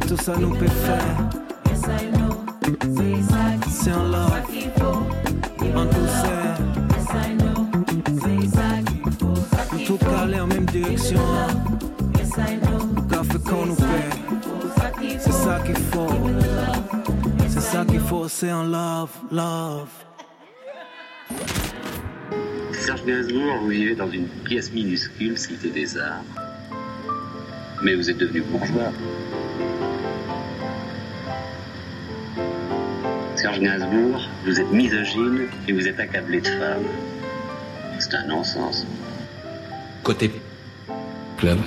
[0.00, 1.28] C'est tout ça nous peut faire.
[1.70, 2.44] Yes, I know.
[3.68, 4.32] C'est en love,
[5.76, 6.56] en douceur.
[6.90, 7.68] Yes, I know.
[9.50, 11.20] Sakifo, Tout calé en même direction.
[12.18, 13.06] yes, I know.
[13.08, 13.76] Café qu'on nous.
[13.76, 16.08] Sakifo, C'est ça qu'il faut.
[17.48, 19.88] C'est ça qu'il faut, c'est en love, love.
[22.72, 26.22] Serge Gainsbourg, vous vivez dans une pièce minuscule, cité des arts.
[27.82, 28.92] Mais vous êtes devenu bourgeois.
[33.54, 36.86] Serge Gainsbourg, vous êtes misogyne et vous êtes accablé de femmes.
[38.00, 38.84] C'est un non-sens.
[40.02, 40.30] Côté
[41.38, 41.58] club.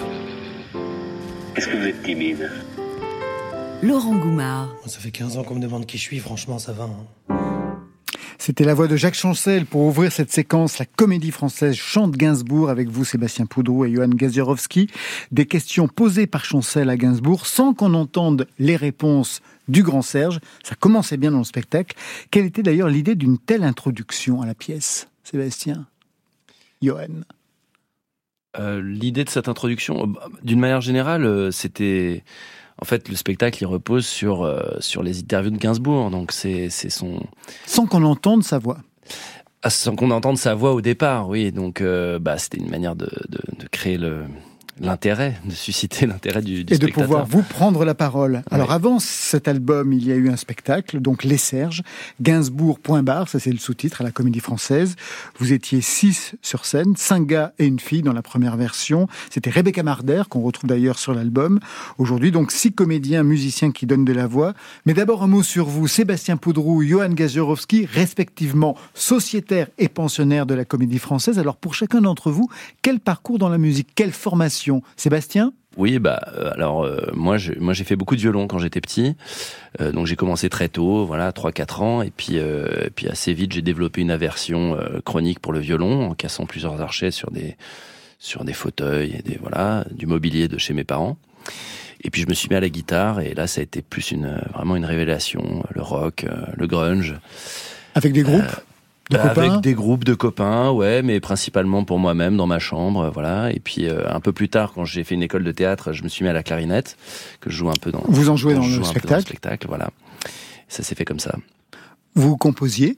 [1.56, 2.52] Est-ce que vous êtes timide?
[3.82, 4.70] Laurent Goumard.
[4.86, 6.86] Ça fait 15 ans qu'on me demande qui je suis, franchement, ça va.
[6.86, 7.06] hein.
[8.48, 10.80] C'était la voix de Jacques Chancel pour ouvrir cette séquence.
[10.80, 14.90] La comédie française chante Gainsbourg avec vous, Sébastien Poudreau et Johan Gazierowski.
[15.34, 20.40] Des questions posées par Chancel à Gainsbourg sans qu'on entende les réponses du grand Serge.
[20.64, 21.98] Ça commençait bien dans le spectacle.
[22.32, 25.86] Quelle était d'ailleurs l'idée d'une telle introduction à la pièce, Sébastien?
[26.82, 27.26] Johan?
[28.58, 32.24] Euh, L'idée de cette introduction, euh, bah, d'une manière générale, euh, c'était
[32.82, 36.70] en fait le spectacle il repose sur euh, sur les interviews de Gainsbourg, donc c'est
[36.70, 37.22] son
[37.66, 38.78] Sans qu'on entende sa voix.
[39.64, 41.52] Ah, sans qu'on entende sa voix au départ, oui.
[41.52, 44.24] Donc, euh, bah, c'était une manière de, de, de créer le
[44.80, 48.44] l'intérêt, de susciter l'intérêt du, du et de pouvoir vous prendre la parole.
[48.52, 51.82] Alors avant cet album, il y a eu un spectacle, donc Les Serges,
[52.22, 54.96] Gainsbourg, point barre, ça c'est le sous-titre à la Comédie Française.
[55.40, 59.08] Vous étiez six sur scène, cinq gars et une fille dans la première version.
[59.30, 61.60] C'était Rebecca Marder, qu'on retrouve d'ailleurs sur l'album.
[61.98, 64.54] Aujourd'hui, donc six comédiens, musiciens qui donnent de la voix.
[64.86, 70.54] Mais d'abord un mot sur vous, Sébastien Poudrou, Johan Gazurowski, respectivement sociétaire et pensionnaire de
[70.54, 71.40] la Comédie Française.
[71.40, 72.50] Alors pour chacun d'entre vous,
[72.82, 75.54] quel parcours dans la musique, quelle formation Sébastien.
[75.78, 78.82] Oui, bah euh, alors euh, moi je, moi j'ai fait beaucoup de violon quand j'étais
[78.82, 79.16] petit,
[79.80, 83.32] Euh, donc j'ai commencé très tôt, voilà 3-4 ans, et puis euh, et puis assez
[83.34, 84.76] vite j'ai développé une aversion
[85.06, 87.58] chronique pour le violon en cassant plusieurs archets sur des
[88.18, 91.18] sur des fauteuils et des voilà du mobilier de chez mes parents.
[92.02, 93.20] Et puis je me suis mis à la guitare.
[93.20, 96.26] Et là ça a été plus une vraiment une révélation, le rock,
[96.56, 97.16] le grunge.
[97.94, 98.62] Avec des groupes?
[99.10, 103.06] De Bah, avec des groupes de copains, ouais, mais principalement pour moi-même dans ma chambre,
[103.06, 103.52] euh, voilà.
[103.52, 106.04] Et puis euh, un peu plus tard, quand j'ai fait une école de théâtre, je
[106.04, 106.98] me suis mis à la clarinette,
[107.42, 108.04] que je joue un peu dans.
[108.08, 109.90] Vous en jouez dans le joue un peu spectacle spectacle, voilà.
[110.68, 111.36] Ça s'est fait comme ça.
[112.16, 112.98] Vous composiez?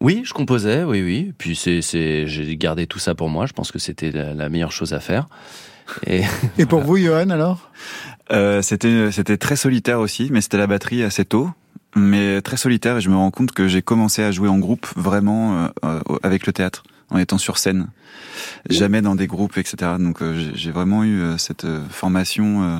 [0.00, 1.32] Oui, je composais, oui, oui.
[1.36, 3.46] Puis c'est, c'est, j'ai gardé tout ça pour moi.
[3.46, 5.28] Je pense que c'était la, la meilleure chose à faire.
[6.06, 6.22] Et,
[6.58, 7.70] Et pour vous, Johan, alors?
[8.32, 11.50] Euh, c'était c'était très solitaire aussi, mais c'était la batterie assez tôt,
[11.96, 12.96] mais très solitaire.
[12.98, 16.00] Et je me rends compte que j'ai commencé à jouer en groupe vraiment euh, euh,
[16.22, 17.88] avec le théâtre, en étant sur scène,
[18.68, 19.92] jamais dans des groupes, etc.
[19.98, 22.78] Donc euh, j'ai- vraiment eu euh, cette euh, formation euh,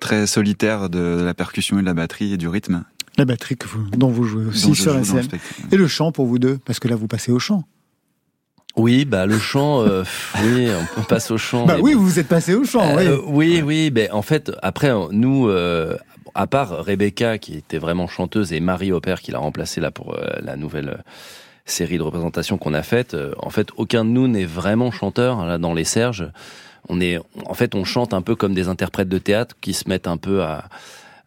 [0.00, 2.84] très solitaire de, de la percussion et de la batterie et du rythme.
[3.18, 5.26] La batterie que vous, dont vous jouez aussi sur la scène.
[5.72, 7.64] Et le chant pour vous deux, parce que là vous passez au chant.
[8.76, 10.04] oui, bah le chant, euh,
[10.44, 10.68] oui,
[10.98, 11.64] on passe au chant.
[11.64, 12.00] bah oui, bon.
[12.00, 13.54] vous vous êtes passé au chant, Euh, oui.
[13.56, 13.90] oui, oui.
[13.90, 15.96] Ben en fait, après nous, euh,
[16.36, 20.14] à part Rebecca qui était vraiment chanteuse et Marie Aubert qui l'a remplacée là pour
[20.14, 21.02] euh, la nouvelle euh,
[21.64, 25.44] série de représentation qu'on a faite, euh, en fait, aucun de nous n'est vraiment chanteur
[25.46, 26.30] là dans les Serges.
[26.88, 29.88] on est, en fait, on chante un peu comme des interprètes de théâtre qui se
[29.88, 30.68] mettent un peu à,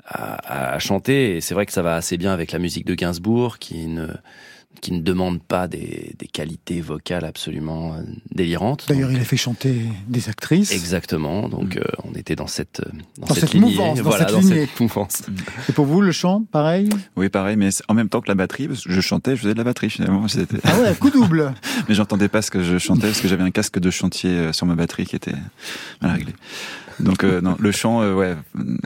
[0.05, 1.35] à, à chanter.
[1.35, 4.07] Et c'est vrai que ça va assez bien avec la musique de Gainsbourg, qui ne,
[4.81, 8.01] qui ne demande pas des, des qualités vocales absolument euh,
[8.33, 8.85] délirantes.
[8.87, 10.71] D'ailleurs, il a fait chanter des actrices.
[10.71, 11.49] Exactement.
[11.49, 14.33] Donc, euh, on était dans cette, euh, dans, Dans cette, cette mouvance, dans voilà, cette
[14.35, 14.65] dans lignée.
[14.67, 15.23] cette mouvance.
[15.67, 16.89] Et pour vous, le chant, pareil?
[17.15, 19.53] Oui, pareil, mais en même temps que la batterie, parce que je chantais, je faisais
[19.53, 20.27] de la batterie finalement.
[20.27, 21.53] C'était- Ah ouais, coup double.
[21.89, 24.65] mais j'entendais pas ce que je chantais parce que j'avais un casque de chantier sur
[24.65, 25.35] ma batterie qui était
[26.01, 26.33] mal réglé.
[26.99, 28.35] Donc euh, non, le chant, euh, ouais,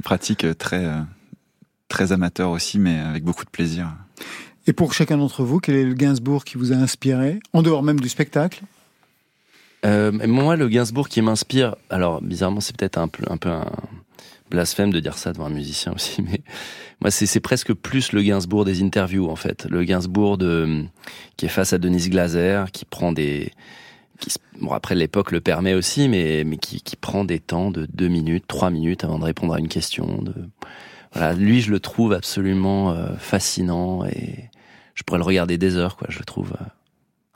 [0.03, 0.85] pratique très
[1.87, 3.87] très amateur aussi, mais avec beaucoup de plaisir.
[4.65, 7.83] Et pour chacun d'entre vous, quel est le Gainsbourg qui vous a inspiré, en dehors
[7.83, 8.61] même du spectacle?
[9.85, 13.69] Euh, moi, le Gainsbourg qui m'inspire, alors bizarrement, c'est peut-être un peu, un peu un
[14.49, 16.41] blasphème de dire ça devant un musicien aussi, mais
[17.01, 19.67] moi, c'est presque plus le Gainsbourg des interviews, en fait.
[19.69, 20.85] Le Gainsbourg de,
[21.35, 23.51] qui est face à Denise Glaser, qui prend des,
[24.61, 28.07] bon, après l'époque le permet aussi, mais, mais qui, qui prend des temps de deux
[28.07, 30.21] minutes, trois minutes avant de répondre à une question.
[30.21, 30.33] De,
[31.13, 34.49] voilà, lui, je le trouve absolument euh, fascinant et
[34.95, 36.07] je pourrais le regarder des heures, quoi.
[36.09, 36.65] Je le trouve euh,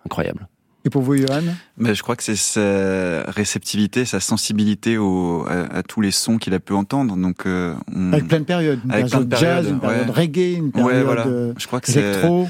[0.05, 0.47] incroyable.
[0.85, 1.41] Et pour vous, Johan?
[1.77, 6.37] Mais je crois que c'est sa réceptivité, sa sensibilité au, à, à tous les sons
[6.37, 7.17] qu'il a pu entendre.
[7.17, 8.79] Donc, euh, on- Avec plein de périodes.
[8.85, 10.13] Une Avec plein période de jazz, périodes, une période ouais.
[10.13, 11.25] reggae, une période Ouais, voilà.
[11.57, 12.47] Je crois que c'est électro.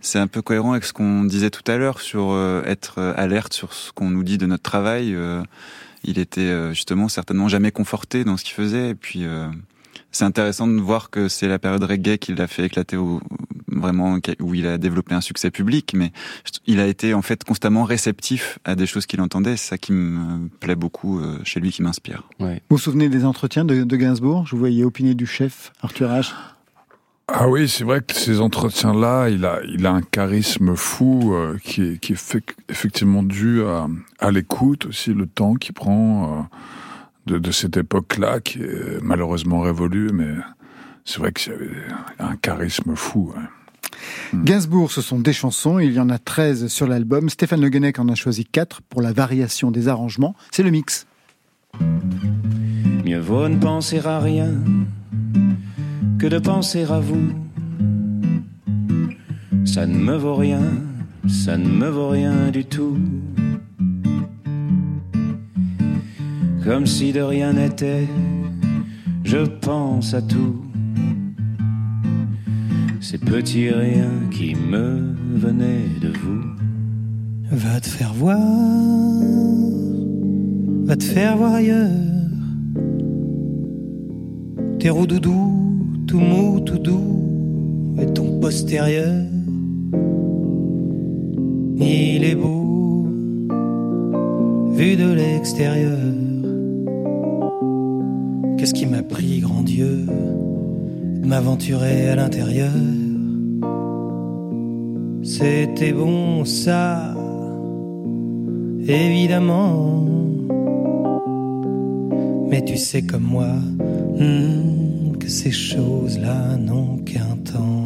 [0.00, 3.12] c'est un peu cohérent avec ce qu'on disait tout à l'heure sur euh, être euh,
[3.16, 5.12] alerte sur ce qu'on nous dit de notre travail.
[5.14, 5.42] Euh,
[6.04, 8.90] il était euh, justement certainement jamais conforté dans ce qu'il faisait.
[8.90, 9.48] Et puis euh,
[10.12, 13.20] c'est intéressant de voir que c'est la période reggae qui l'a fait éclater au,
[13.68, 15.92] vraiment où il a développé un succès public.
[15.94, 16.12] Mais
[16.66, 19.56] il a été en fait constamment réceptif à des choses qu'il entendait.
[19.56, 22.24] C'est ça qui me plaît beaucoup euh, chez lui, qui m'inspire.
[22.40, 22.62] Ouais.
[22.68, 24.46] Vous vous souvenez des entretiens de, de Gainsbourg?
[24.46, 26.32] Je vous voyais opiner du chef Arthur H.
[27.32, 31.58] Ah oui, c'est vrai que ces entretiens-là, il a, il a un charisme fou euh,
[31.62, 33.86] qui est, qui est fait- effectivement dû à,
[34.18, 36.42] à l'écoute aussi, le temps qu'il prend euh,
[37.26, 40.34] de, de cette époque-là, qui est malheureusement révolue, mais
[41.04, 41.70] c'est vrai qu'il y avait
[42.18, 43.32] un charisme fou.
[43.34, 43.42] ouais.
[44.34, 47.28] Gainsbourg, ce sont des chansons, il y en a 13 sur l'album.
[47.28, 50.34] Stéphane Le Guenec en a choisi 4 pour la variation des arrangements.
[50.50, 51.06] C'est le mix.
[53.04, 54.50] Mieux vaut ne penser à rien
[56.18, 57.32] que de penser à vous.
[59.64, 60.62] Ça ne me vaut rien,
[61.28, 62.98] ça ne me vaut rien du tout.
[66.64, 68.06] Comme si de rien n'était,
[69.24, 70.56] je pense à tout.
[73.00, 76.44] Ces petits riens qui me venaient de vous.
[77.50, 78.38] Va te faire voir,
[80.84, 81.88] va te faire voir ailleurs.
[84.78, 89.24] Tes roues-doudous, tout mou, tout doux, et ton postérieur.
[91.78, 93.08] Il est beau,
[94.74, 96.19] vu de l'extérieur.
[98.60, 102.70] Qu'est-ce qui m'a pris, grand Dieu, de m'aventurer à l'intérieur?
[105.22, 107.14] C'était bon, ça,
[108.86, 110.04] évidemment.
[112.50, 113.48] Mais tu sais comme moi
[114.18, 117.84] hmm, que ces choses-là n'ont qu'un temps.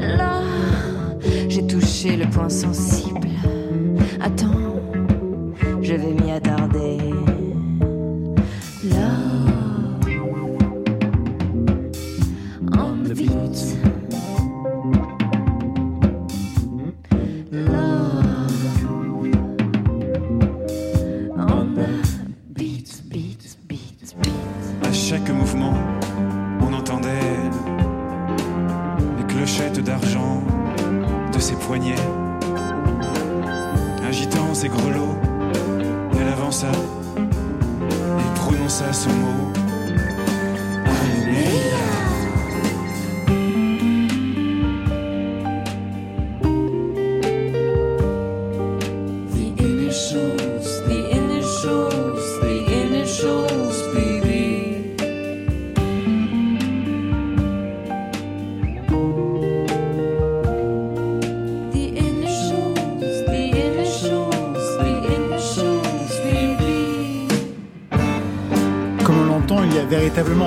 [0.00, 0.40] Là,
[1.50, 3.28] j'ai touché le point sensible.
[4.18, 4.48] Attends,
[5.82, 6.49] je vais m'y attarder.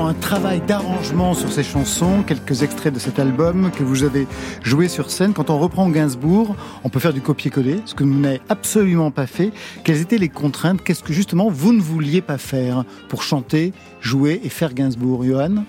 [0.08, 4.28] Un travail d'arrangement sur ces chansons, quelques extraits de cet album que vous avez
[4.62, 5.34] joué sur scène.
[5.34, 9.28] Quand on reprend Gainsbourg, on peut faire du copier-coller, ce que vous n'avez absolument pas
[9.28, 9.51] fait.
[9.84, 10.84] Quelles étaient les contraintes?
[10.84, 15.64] Qu'est-ce que justement vous ne vouliez pas faire pour chanter, jouer et faire Gainsbourg, Johan?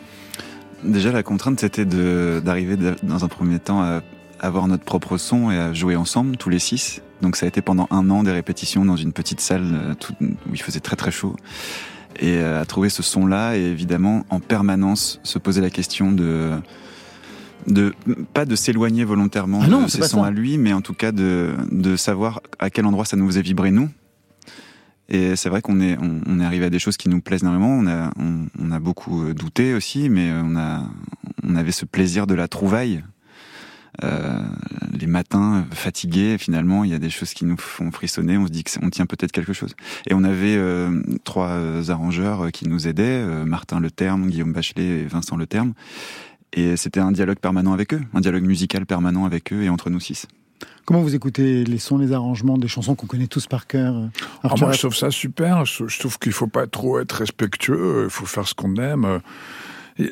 [0.83, 4.03] Déjà, la contrainte, c'était d'arriver dans un premier temps à,
[4.41, 7.01] avoir notre propre son et à jouer ensemble, tous les six.
[7.23, 10.53] Donc ça a été pendant un an des répétitions dans une petite salle euh, où
[10.53, 11.37] il faisait très très chaud.
[12.21, 16.53] Et euh, à trouver ce son-là et évidemment en permanence se poser la question de
[17.67, 17.95] de
[18.35, 20.27] pas de s'éloigner volontairement Ah non, de ses sons ça.
[20.27, 23.43] à lui, mais en tout cas de de savoir à quel endroit ça nous faisait
[23.43, 23.89] vibrer nous.
[25.09, 27.43] Et c'est vrai qu'on est on, on est arrivé à des choses qui nous plaisent
[27.43, 27.71] énormément.
[27.71, 30.83] On a on, on a beaucoup euh, douté aussi, mais on a
[31.43, 33.03] on avait ce plaisir de la trouvaille.
[34.03, 34.41] Euh,
[34.99, 38.37] les matins fatigués, finalement, il y a des choses qui nous font frissonner.
[38.37, 39.75] On se dit qu'on tient peut-être quelque chose.
[40.09, 44.53] Et on avait euh, trois euh, arrangeurs euh, qui nous aidaient euh, Martin Leterme, Guillaume
[44.53, 45.75] Bachelet et Vincent Leterme.
[46.53, 49.91] Et c'était un dialogue permanent avec eux, un dialogue musical permanent avec eux et entre
[49.91, 50.27] nous six.
[50.85, 53.95] Comment vous écoutez les sons, les arrangements des chansons qu'on connaît tous par cœur
[54.43, 55.65] Ah, moi, je trouve ça super.
[55.65, 58.05] Je, je trouve qu'il faut pas trop être respectueux.
[58.05, 59.21] Il faut faire ce qu'on aime.
[59.99, 60.11] Et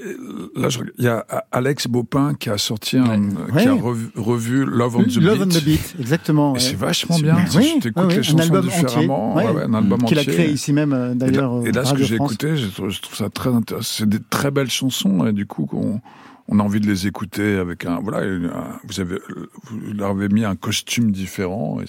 [0.54, 3.80] là, je- il y a Alex Baupin qui a sorti un, qui a Ouais.
[3.80, 5.56] revu, revu Love on the Love Beat.
[5.56, 6.50] on the Beat, exactement.
[6.50, 6.60] Et ouais.
[6.60, 7.36] c'est vachement bien.
[7.56, 10.18] Oui, tu t'écoutes oui, les un chansons album différemment, entier, ouais, ouais, un album qu'il
[10.20, 11.56] a créé ici même euh, Et d'ailleurs.
[11.62, 13.92] là, et là, ce que j'ai écouté, je trouve, je trouve ça très intéressant.
[13.98, 16.00] C'est des très belles chansons et du coup, on,
[16.48, 17.98] on a envie de les écouter avec un.
[18.00, 19.18] Voilà, un- vous avez,
[19.64, 21.80] vous leur avez mis un costume différent.
[21.80, 21.86] et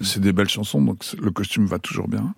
[0.00, 2.34] c'est- des belles chansons, donc le costume va toujours bien.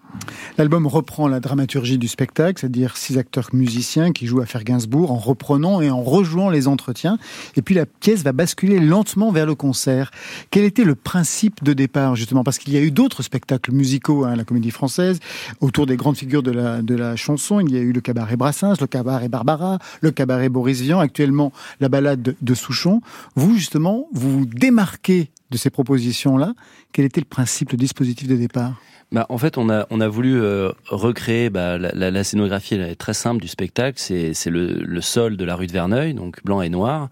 [0.58, 5.10] L'album reprend la dramaturgie du spectacle, c'est-à-dire six acteurs musiciens qui jouent à faire Gainsbourg
[5.10, 7.18] en reprenant et en rejouant les entretiens.
[7.56, 10.10] Et puis la pièce va basculer lentement vers le concert.
[10.50, 12.44] Quel était le principe de départ, justement?
[12.44, 15.18] Parce qu'il y a eu d'autres spectacles musicaux hein, à la Comédie Française,
[15.60, 17.60] autour des grandes figures de la, de la chanson.
[17.60, 21.52] Il y a eu le cabaret Brassens, le cabaret Barbara, le cabaret Boris Vian, actuellement
[21.80, 23.00] la balade de, de Souchon.
[23.36, 26.54] Vous, justement, vous vous démarquez de ces propositions-là.
[26.92, 28.80] Quel était le principe, le dispositif de départ?
[29.12, 33.42] Bah, en fait, on a, on a voulu euh, recréer bah, la, scénographie très simple
[33.42, 33.98] du spectacle.
[33.98, 37.08] C'est, le, sol de la rue de Verneuil, donc blanc et noir.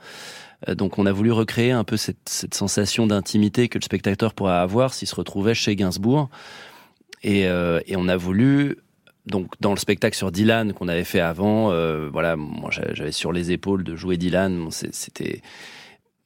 [0.68, 4.52] Euh, Donc on a voulu recréer un peu cette, sensation d'intimité que le spectateur pourrait
[4.52, 6.30] avoir s'il se retrouvait chez Gainsbourg.
[7.24, 8.76] Et, euh, on a voulu
[9.26, 11.70] donc dans le spectacle sur Dylan qu'on avait fait avant,
[12.10, 15.42] voilà, moi j'a- j'avais sur les épaules de jouer Dylan, c'était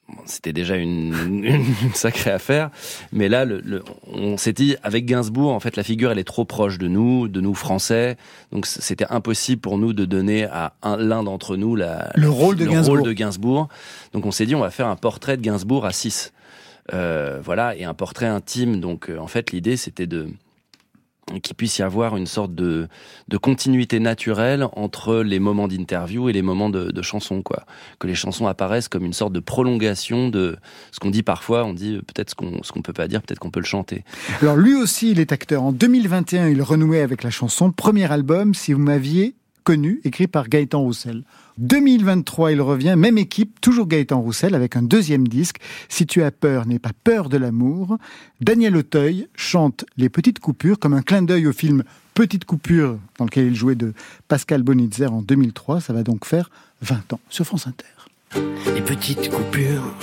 [0.09, 1.13] bon, c'était déjà une,
[1.45, 2.71] une sacrée affaire.
[3.13, 3.83] Mais là, le, le-
[4.13, 7.29] on s'est dit avec Gainsbourg, en fait, la figure elle est trop proche de nous,
[7.29, 8.17] de nous Français,
[8.53, 12.57] donc c'était impossible pour nous de donner à un- l'un d'entre nous la, Le rôle
[12.57, 12.99] de Gainsbourg.
[12.99, 13.69] rôle de Gainsbourg.
[14.13, 16.33] Donc on s'est dit on va faire un portrait de Gainsbourg à 6.
[16.93, 18.81] Euh, voilà, et un portrait intime.
[18.81, 20.29] Donc euh, en fait, l'idée c'était de
[21.41, 22.89] qu'il puisse y avoir une sorte de,
[23.29, 27.65] de continuité naturelle entre les moments d'interview et les moments de, de chansons, quoi.
[27.99, 30.57] Que les chansons apparaissent comme une sorte de prolongation de
[30.91, 31.65] ce qu'on dit parfois.
[31.65, 33.67] On dit euh, peut-être ce qu'on ce qu'on peut pas dire, peut-être qu'on peut le
[33.67, 34.05] chanter.
[34.41, 35.63] Alors lui aussi, il est acteur.
[35.63, 37.73] En 2021, il renouait avec la chanson.
[37.73, 41.25] Premier album, si vous m'aviez connu, écrit par Gaëtan Roussel.
[41.59, 45.59] 2023, il revient, même équipe, toujours Gaëtan Roussel, avec un deuxième disque.
[45.89, 47.99] Si tu as peur, n'aie pas peur de l'amour.
[48.41, 51.85] Daniel Auteuil chante Les Petites Coupures comme un clin d'œil au film
[52.15, 53.93] Petite Coupure, dans lequel il jouait de
[54.29, 55.81] Pascal Bonitzer en 2003.
[55.81, 56.51] Ça va donc faire
[56.83, 57.87] 20 ans sur France Inter.
[58.75, 59.95] Les petites coupures,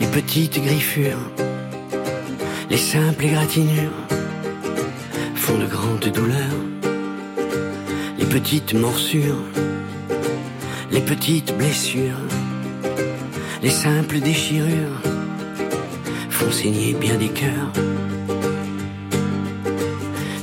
[0.00, 1.30] les petites griffures,
[2.70, 3.92] les simples égratignures
[5.34, 6.75] font de grandes douleurs.
[8.18, 9.42] Les petites morsures,
[10.90, 12.20] les petites blessures,
[13.62, 15.02] les simples déchirures
[16.30, 17.72] font saigner bien des cœurs.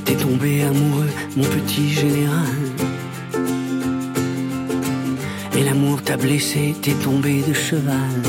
[0.04, 2.54] T'es tombé amoureux, mon petit général.
[5.56, 8.22] Et l'amour t'a blessé, t'es tombé de cheval.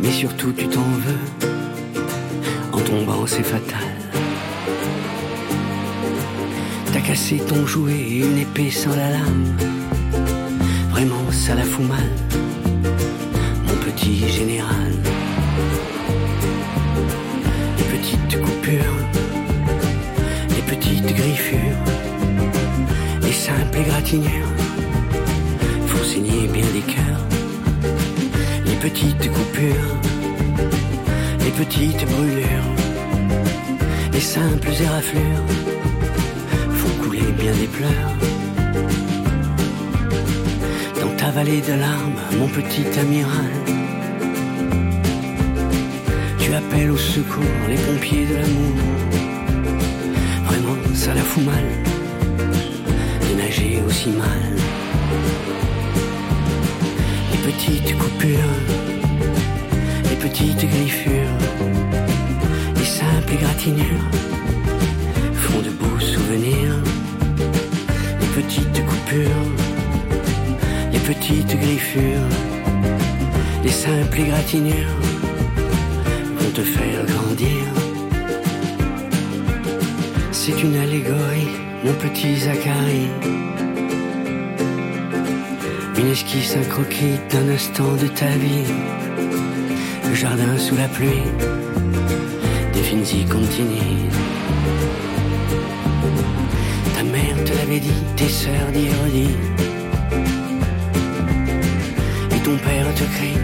[0.00, 1.50] Mais surtout tu t'en veux,
[2.72, 3.97] en tombant c'est fatal.
[7.08, 9.56] Cassé ton jouet et une épée sans la lame.
[10.90, 12.06] Vraiment ça la fout mal,
[13.66, 14.92] mon petit général.
[17.78, 18.98] Les petites coupures,
[20.50, 21.82] les petites griffures,
[23.22, 24.54] les simples égratignures
[25.86, 27.24] font saigner bien des cœurs.
[28.66, 29.94] Les petites coupures,
[31.40, 32.70] les petites brûlures,
[34.12, 35.77] les simples éraflures
[37.52, 38.12] des pleurs.
[41.00, 43.52] Dans ta vallée de larmes, mon petit amiral,
[46.38, 48.76] tu appelles au secours les pompiers de l'amour.
[50.46, 51.64] Vraiment, ça la fout mal
[53.28, 54.56] de nager aussi mal
[57.32, 58.56] les petites coupures,
[60.10, 61.38] les petites griffures,
[62.76, 64.37] les simples égratignures
[68.58, 69.46] petites coupures,
[70.92, 72.28] les petites griffures,
[73.62, 74.98] les simples égratignures
[76.38, 77.64] vont te faire grandir.
[80.32, 81.54] C'est une allégorie,
[81.84, 83.10] mon petit Zacharie.
[85.98, 88.72] Une esquisse, un croquis d'un instant de ta vie.
[90.08, 91.26] Le jardin sous la pluie,
[92.72, 94.08] des y continue.
[96.94, 99.36] Ta mère te l'avait dit, tes sœurs d'Hérodie.
[102.34, 103.38] Et ton père te crie.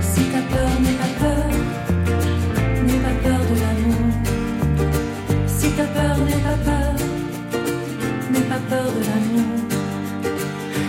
[0.00, 1.46] Si t'as peur, n'aie pas peur,
[2.86, 4.06] n'aie pas peur de l'amour.
[5.46, 6.92] Si t'as peur, n'aie pas peur,
[8.32, 9.54] n'aie pas peur de l'amour.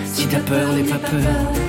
[0.05, 1.64] Si t'as peur, n'aie pas peur,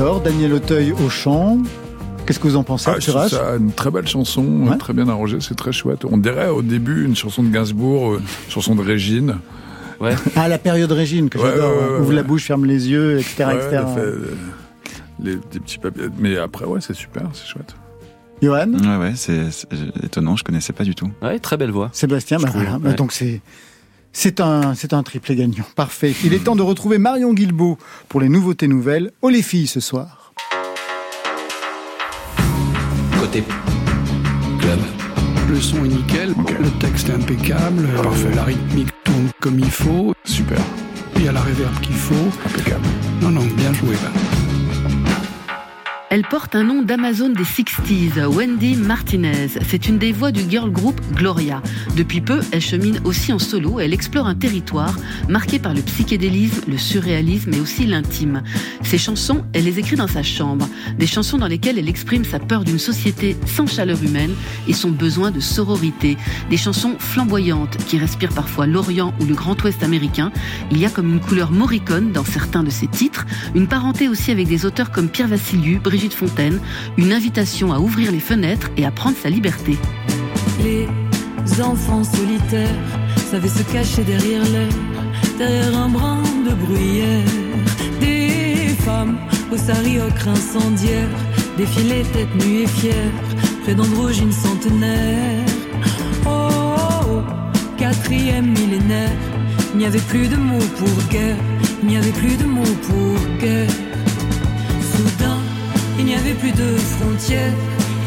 [0.00, 1.58] Alors, Daniel Auteuil au chant,
[2.24, 5.36] qu'est-ce que vous en pensez, Ah, ça une très belle chanson, euh, très bien arrangée,
[5.42, 6.06] c'est très chouette.
[6.06, 9.36] On dirait au début une chanson de Gainsbourg, euh, une chanson de Régine.
[10.00, 10.14] Ouais.
[10.36, 11.70] Ah, la période Régine, que Ouais, j'adore.
[11.72, 12.14] ouais, ouais, Ouvre ouais.
[12.14, 13.44] la bouche, ferme les yeux, etc.
[13.44, 13.66] Ouais, etc.
[13.72, 14.34] elle fait, euh,
[15.22, 16.04] les, des petits papiers.
[16.18, 17.74] Mais après, ouais, c'est super, c'est chouette.
[18.42, 19.68] Johan Ouais, ouais, c'est c'est
[20.02, 21.10] étonnant, je connaissais pas du tout.
[21.20, 21.90] Ouais, très belle voix.
[21.92, 23.42] Sébastien, bah voilà, bah donc c'est
[24.12, 26.14] c'est un c'est un triplé gagnant, parfait.
[26.24, 29.12] Il est temps de retrouver Marion Guilbeault pour les nouveautés nouvelles.
[29.22, 30.32] Oh les filles ce soir.
[33.20, 33.44] Côté
[34.58, 34.78] club.
[35.48, 40.14] Le son est nickel, le texte est impeccable, euh, la rythmique tourne comme il faut.
[40.24, 40.60] Super.
[41.16, 42.14] Il y a la réverb qu'il faut.
[42.46, 42.86] Impeccable.
[43.20, 43.94] Non, non, bien joué.
[43.94, 44.49] là.
[46.12, 49.46] Elle porte un nom d'Amazon des 60s, Wendy Martinez.
[49.68, 51.62] C'est une des voix du girl group Gloria.
[51.96, 53.78] Depuis peu, elle chemine aussi en solo.
[53.78, 54.96] Elle explore un territoire
[55.28, 58.42] marqué par le psychédélisme, le surréalisme et aussi l'intime.
[58.82, 60.68] Ses chansons, elle les écrit dans sa chambre.
[60.98, 64.34] Des chansons dans lesquelles elle exprime sa peur d'une société sans chaleur humaine
[64.66, 66.16] et son besoin de sororité.
[66.50, 70.32] Des chansons flamboyantes qui respirent parfois l'Orient ou le Grand Ouest américain.
[70.72, 73.26] Il y a comme une couleur moricone dans certains de ses titres.
[73.54, 76.58] Une parenté aussi avec des auteurs comme Pierre Vassiliou, Brigitte Fontaine.
[76.96, 79.76] Une invitation à ouvrir les fenêtres et à prendre sa liberté.
[80.64, 80.88] Les
[81.60, 82.68] enfants solitaires
[83.30, 84.72] savaient se cacher derrière l'air,
[85.38, 87.24] derrière un brin de bruyère.
[88.00, 89.18] Des femmes
[89.52, 91.08] au sari ocre incendiaire
[91.58, 93.12] défilaient tête nue et fière
[93.62, 95.44] près d'androgynes centenaires.
[96.26, 97.22] Oh, oh, oh,
[97.76, 99.10] quatrième millénaire,
[99.74, 101.36] il n'y avait plus de mots pour guerre,
[101.82, 103.70] il n'y avait plus de mots pour guerre.
[104.92, 105.39] Soudain,
[106.00, 107.52] il n'y avait plus de frontières.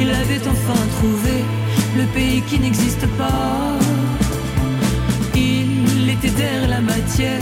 [0.02, 1.36] Il avait enfin trouvé
[1.96, 3.78] le pays qui n'existe pas.
[5.36, 7.42] Il était derrière la matière,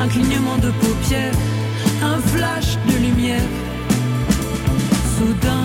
[0.00, 1.34] un clignement de paupières,
[2.02, 3.48] un flash de lumière.
[5.16, 5.64] Soudain,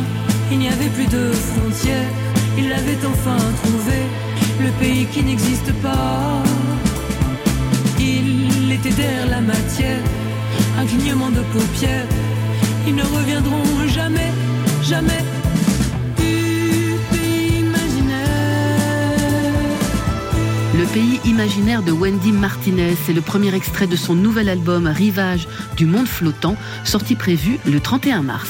[0.52, 2.12] il n'y avait plus de frontières.
[2.58, 4.00] Il avait enfin trouvé
[4.66, 6.42] le pays qui n'existe pas.
[8.00, 10.02] Il était derrière la matière,
[10.80, 12.08] un clignement de paupières.
[12.88, 14.32] Ils ne reviendront jamais,
[14.82, 15.26] jamais.
[20.78, 25.48] Le pays imaginaire de Wendy Martinez, c'est le premier extrait de son nouvel album Rivage
[25.76, 28.50] du monde flottant, sorti prévu le 31 mars.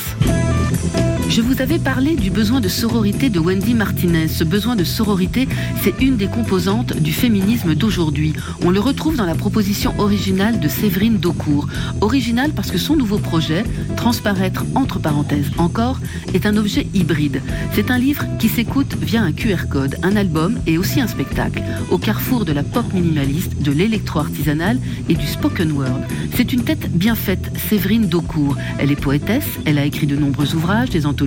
[1.38, 4.28] Je vous avais parlé du besoin de sororité de Wendy Martinez.
[4.28, 5.48] Ce besoin de sororité,
[5.84, 8.34] c'est une des composantes du féminisme d'aujourd'hui.
[8.66, 11.68] On le retrouve dans la proposition originale de Séverine Daucourt.
[12.02, 13.66] Originale parce que son nouveau projet,
[13.96, 16.00] Transparaître entre parenthèses encore,
[16.34, 17.44] est un objet hybride.
[17.74, 21.62] C'est un livre qui s'écoute via un QR code, un album et aussi un spectacle,
[21.92, 26.02] au carrefour de la pop minimaliste, de l'électro-artisanal et du spoken word.
[26.36, 28.56] C'est une tête bien faite, Séverine Daucourt.
[28.80, 31.27] Elle est poétesse, elle a écrit de nombreux ouvrages, des anthologies,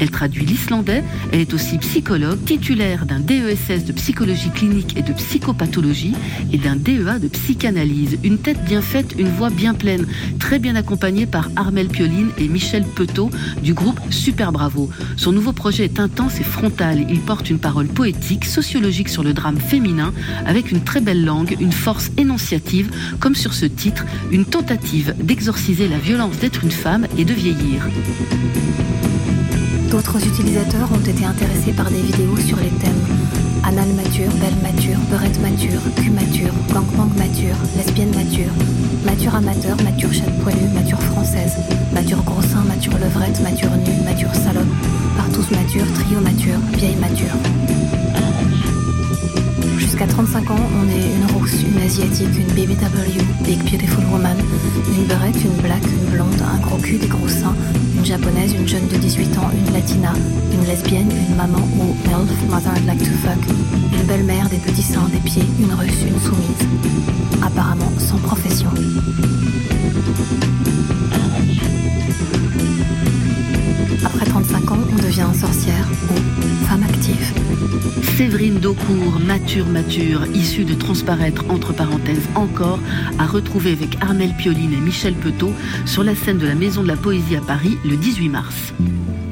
[0.00, 5.12] elle traduit l'islandais, elle est aussi psychologue, titulaire d'un DESS de psychologie clinique et de
[5.12, 6.14] psychopathologie
[6.52, 8.18] et d'un DEA de psychanalyse.
[8.22, 10.06] Une tête bien faite, une voix bien pleine,
[10.38, 13.30] très bien accompagnée par Armel Pioline et Michel Petot
[13.62, 14.88] du groupe Super Bravo.
[15.16, 17.04] Son nouveau projet est intense et frontal.
[17.10, 20.12] Il porte une parole poétique, sociologique sur le drame féminin,
[20.46, 25.88] avec une très belle langue, une force énonciative, comme sur ce titre, une tentative d'exorciser
[25.88, 27.88] la violence d'être une femme et de vieillir.
[29.94, 32.98] D'autres utilisateurs ont été intéressés par des vidéos sur les thèmes.
[33.62, 38.50] Anal mature, belle mature, beurette mature, cul mature, gangbang mature, lesbienne mature,
[39.06, 41.58] mature amateur, mature chatte poilue, mature française,
[41.92, 44.66] mature gros sein, mature levrette, mature nue, mature salope,
[45.16, 48.33] partous mature, trio mature, vieille mature.
[49.94, 54.36] Jusqu'à 35 ans, on est une rousse, une asiatique, une BBW, Big Beautiful Woman,
[54.92, 57.54] une beurette, une black, une blonde, un gros cul, des gros seins,
[57.96, 60.12] une japonaise, une jeune de 18 ans, une latina,
[60.52, 63.38] une lesbienne, une maman ou MILF, Mother I'd Like to Fuck,
[63.92, 66.66] une belle-mère, des petits seins, des pieds, une russe, une soumise.
[67.40, 68.70] Apparemment sans profession.
[74.04, 77.32] Après 35 ans, on devient sorcière ou femme active.
[78.16, 82.78] Séverine Daucourt, mature mature, issue de Transparaître, entre parenthèses encore,
[83.18, 85.52] a retrouvé avec Armel Pioline et Michel Petot
[85.86, 88.74] sur la scène de la Maison de la Poésie à Paris le 18 mars.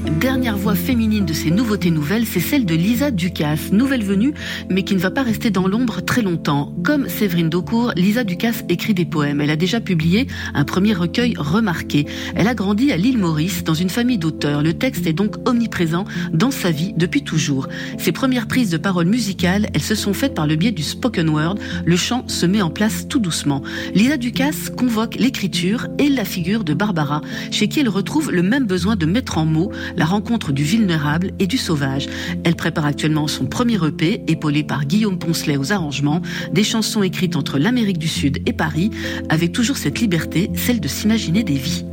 [0.04, 4.34] Dernière voix féminine de ces nouveautés nouvelles, c'est celle de Lisa Ducasse, nouvelle venue,
[4.68, 6.74] mais qui ne va pas rester dans l'ombre très longtemps.
[6.82, 9.40] Comme Séverine Daucourt, Lisa Ducasse écrit des poèmes.
[9.40, 12.06] Elle a déjà publié un premier recueil remarqué.
[12.34, 14.62] Elle a grandi à l'île Maurice, dans une famille d'auteurs.
[14.62, 17.68] Le texte est donc omniprésent dans sa vie depuis toujours.
[17.98, 21.28] Ses premières prises de parole musicales, elles se sont faites par le biais du spoken
[21.28, 21.56] word.
[21.84, 23.62] Le chant se met en place tout doucement.
[23.94, 27.20] Lisa Ducasse convoque l'écriture et la figure de Barbara,
[27.52, 29.70] chez qui elle retrouve le même besoin de mettre en mots
[30.04, 32.08] rencontre du vulnérable et du sauvage.
[32.44, 36.22] Elle prépare actuellement son premier EP, épaulé par Guillaume Poncelet aux arrangements,
[36.52, 38.90] des chansons écrites entre l'Amérique du Sud et Paris,
[39.28, 41.84] avec toujours cette liberté, celle de s'imaginer des vies.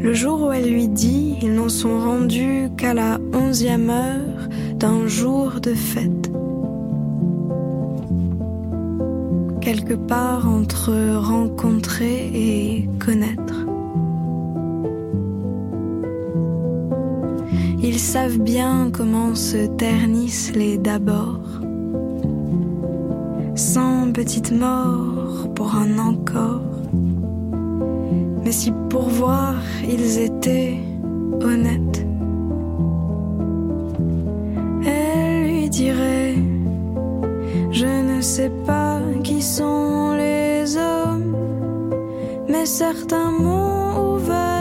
[0.00, 5.06] Le jour où elle lui dit, ils n'en sont rendus qu'à la onzième heure d'un
[5.06, 6.30] jour de fête.
[9.60, 13.67] Quelque part entre rencontrer et connaître.
[17.90, 21.40] Ils savent bien comment se ternissent les d'abord.
[23.54, 26.60] Sans petite mort pour un encore.
[28.44, 29.54] Mais si pour voir
[29.88, 30.76] ils étaient
[31.40, 32.06] honnêtes,
[34.84, 36.34] elle lui dirait
[37.70, 41.34] Je ne sais pas qui sont les hommes,
[42.50, 44.57] mais certains m'ont ouvert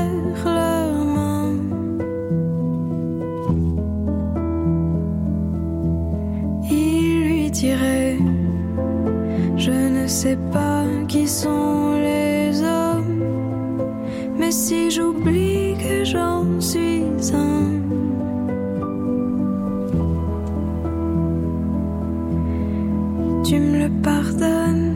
[9.57, 13.23] Je ne sais pas qui sont les hommes,
[14.37, 17.03] mais si j'oublie que j'en suis
[17.33, 17.81] un.
[23.43, 24.95] Tu me le pardonnes.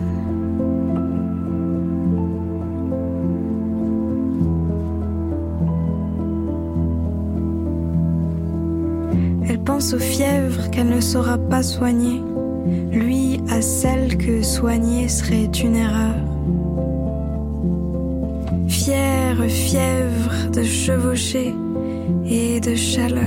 [9.48, 12.22] Elle pense aux fièvres qu'elle ne saura pas soigner,
[12.92, 16.16] lui à celle que soigner serait une erreur.
[18.68, 21.54] Fière fièvre de chevaucher
[22.26, 23.24] et de chaleur.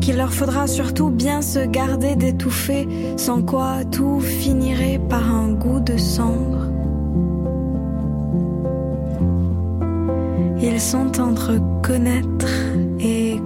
[0.00, 2.86] Qu'il leur faudra surtout bien se garder d'étouffer,
[3.16, 6.70] sans quoi tout finirait par un goût de cendre.
[10.62, 12.48] Ils sont entre connaître
[13.00, 13.36] et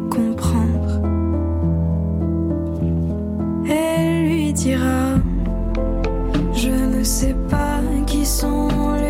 [6.52, 8.68] Je ne sais pas qui sont
[9.00, 9.09] les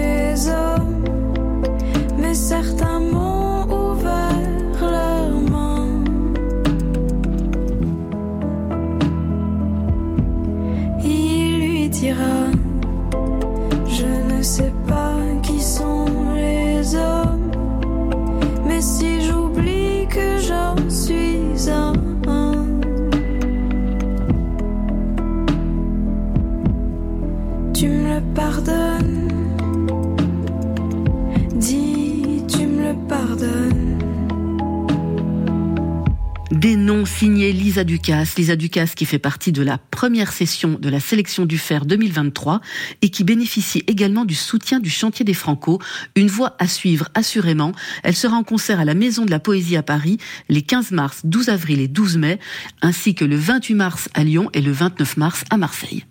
[37.05, 38.37] Signés Lisa Ducasse.
[38.37, 42.61] Lisa Ducasse qui fait partie de la première session de la sélection du Fer 2023
[43.03, 45.81] et qui bénéficie également du soutien du Chantier des Franco.
[46.17, 47.73] Une voix à suivre assurément.
[48.03, 51.21] Elle sera en concert à la Maison de la Poésie à Paris les 15 mars,
[51.25, 52.39] 12 avril et 12 mai,
[52.83, 56.05] ainsi que le 28 mars à Lyon et le 29 mars à Marseille.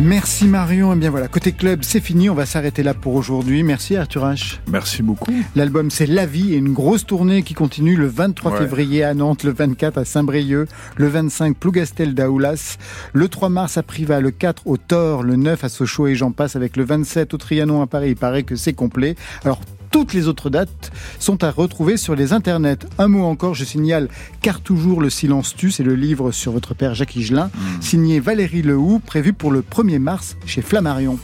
[0.00, 0.92] Merci Marion.
[0.92, 2.28] Et bien voilà, côté club, c'est fini.
[2.28, 3.62] On va s'arrêter là pour aujourd'hui.
[3.62, 4.58] Merci Arthur H.
[4.68, 5.32] Merci beaucoup.
[5.54, 8.58] L'album c'est La Vie et une grosse tournée qui continue le 23 Ouais.
[8.58, 12.76] février à Nantes, le 24 à Saint-Brieuc, le 25 Plougastel d'Aoulas,
[13.12, 16.32] le 3 mars à Privas, le 4 au Thor, le 9 à Sochaux et j'en
[16.32, 18.10] passe avec le 27 au Trianon à Paris.
[18.10, 19.14] Il paraît que c'est complet.
[19.44, 19.60] Alors
[19.94, 20.90] toutes les autres dates
[21.20, 22.84] sont à retrouver sur les internets.
[22.98, 24.08] Un mot encore, je signale
[24.42, 27.48] Car toujours le silence tue, c'est le livre sur votre père Jacques Higelin,
[27.80, 31.16] signé Valérie Lehoux, prévu pour le 1er mars chez Flammarion.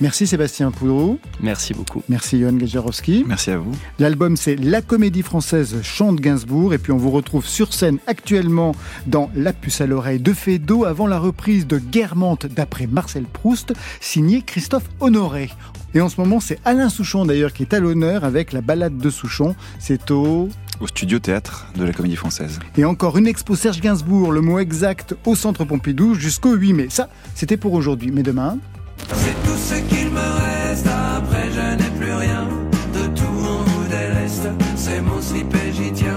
[0.00, 1.18] Merci Sébastien Poudrou.
[1.40, 2.02] Merci beaucoup.
[2.10, 3.24] Merci Johan Gajarowski.
[3.26, 3.72] Merci à vous.
[3.98, 8.74] L'album c'est La Comédie Française chante Gainsbourg et puis on vous retrouve sur scène actuellement
[9.06, 13.72] dans La Puce à l'oreille de Fédo avant la reprise de Guermantes d'après Marcel Proust
[14.00, 15.50] signé Christophe Honoré.
[15.94, 18.98] Et en ce moment c'est Alain Souchon d'ailleurs qui est à l'honneur avec la balade
[18.98, 19.56] de Souchon.
[19.78, 22.58] C'est au Au studio théâtre de la Comédie Française.
[22.76, 26.86] et encore une expo Serge Gainsbourg, le mot exact au Centre Pompidou jusqu'au 8 mai.
[26.90, 28.10] Ça, c'était pour aujourd'hui.
[28.12, 28.58] Mais demain,
[28.98, 30.86] C'est tout ce qu'il me reste.
[30.86, 32.48] Après, je n'ai plus rien.
[32.94, 34.48] De tout mon bout de l'Est.
[34.76, 36.16] C'est mon slip j'y tiens.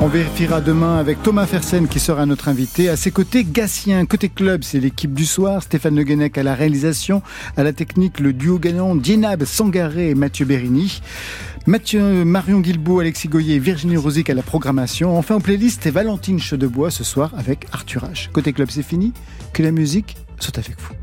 [0.00, 2.88] on vérifiera demain avec Thomas Fersen qui sera notre invité.
[2.88, 4.04] À ses côtés, Gatien.
[4.06, 5.62] Côté club, c'est l'équipe du soir.
[5.62, 7.22] Stéphane Le Guenec à la réalisation.
[7.56, 11.00] À la technique, le duo gagnant Dienab Sangaré et Mathieu Bérini.
[11.66, 15.16] Mathieu, Marion Guilbault, Alexis Goyer et Virginie Rosic à la programmation.
[15.16, 18.30] Enfin, en playlist, c'est Valentine Chedebois ce soir avec Arthur H.
[18.32, 19.12] Côté club, c'est fini.
[19.52, 21.01] Que la musique soit avec vous.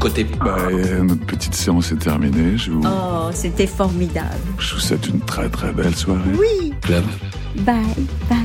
[0.00, 0.24] Côté.
[0.24, 2.56] Bah, euh, notre petite séance est terminée.
[2.56, 4.28] Je vous, Oh, c'était formidable.
[4.58, 6.20] je vous souhaite une très très belle soirée.
[6.38, 6.72] Oui.
[6.82, 7.04] Club.
[7.60, 7.74] Bye,
[8.28, 8.38] bye.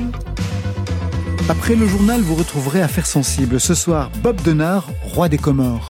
[1.49, 3.59] Après le journal, vous retrouverez Affaires sensibles.
[3.59, 5.79] Ce soir, Bob Denard, roi des Comores.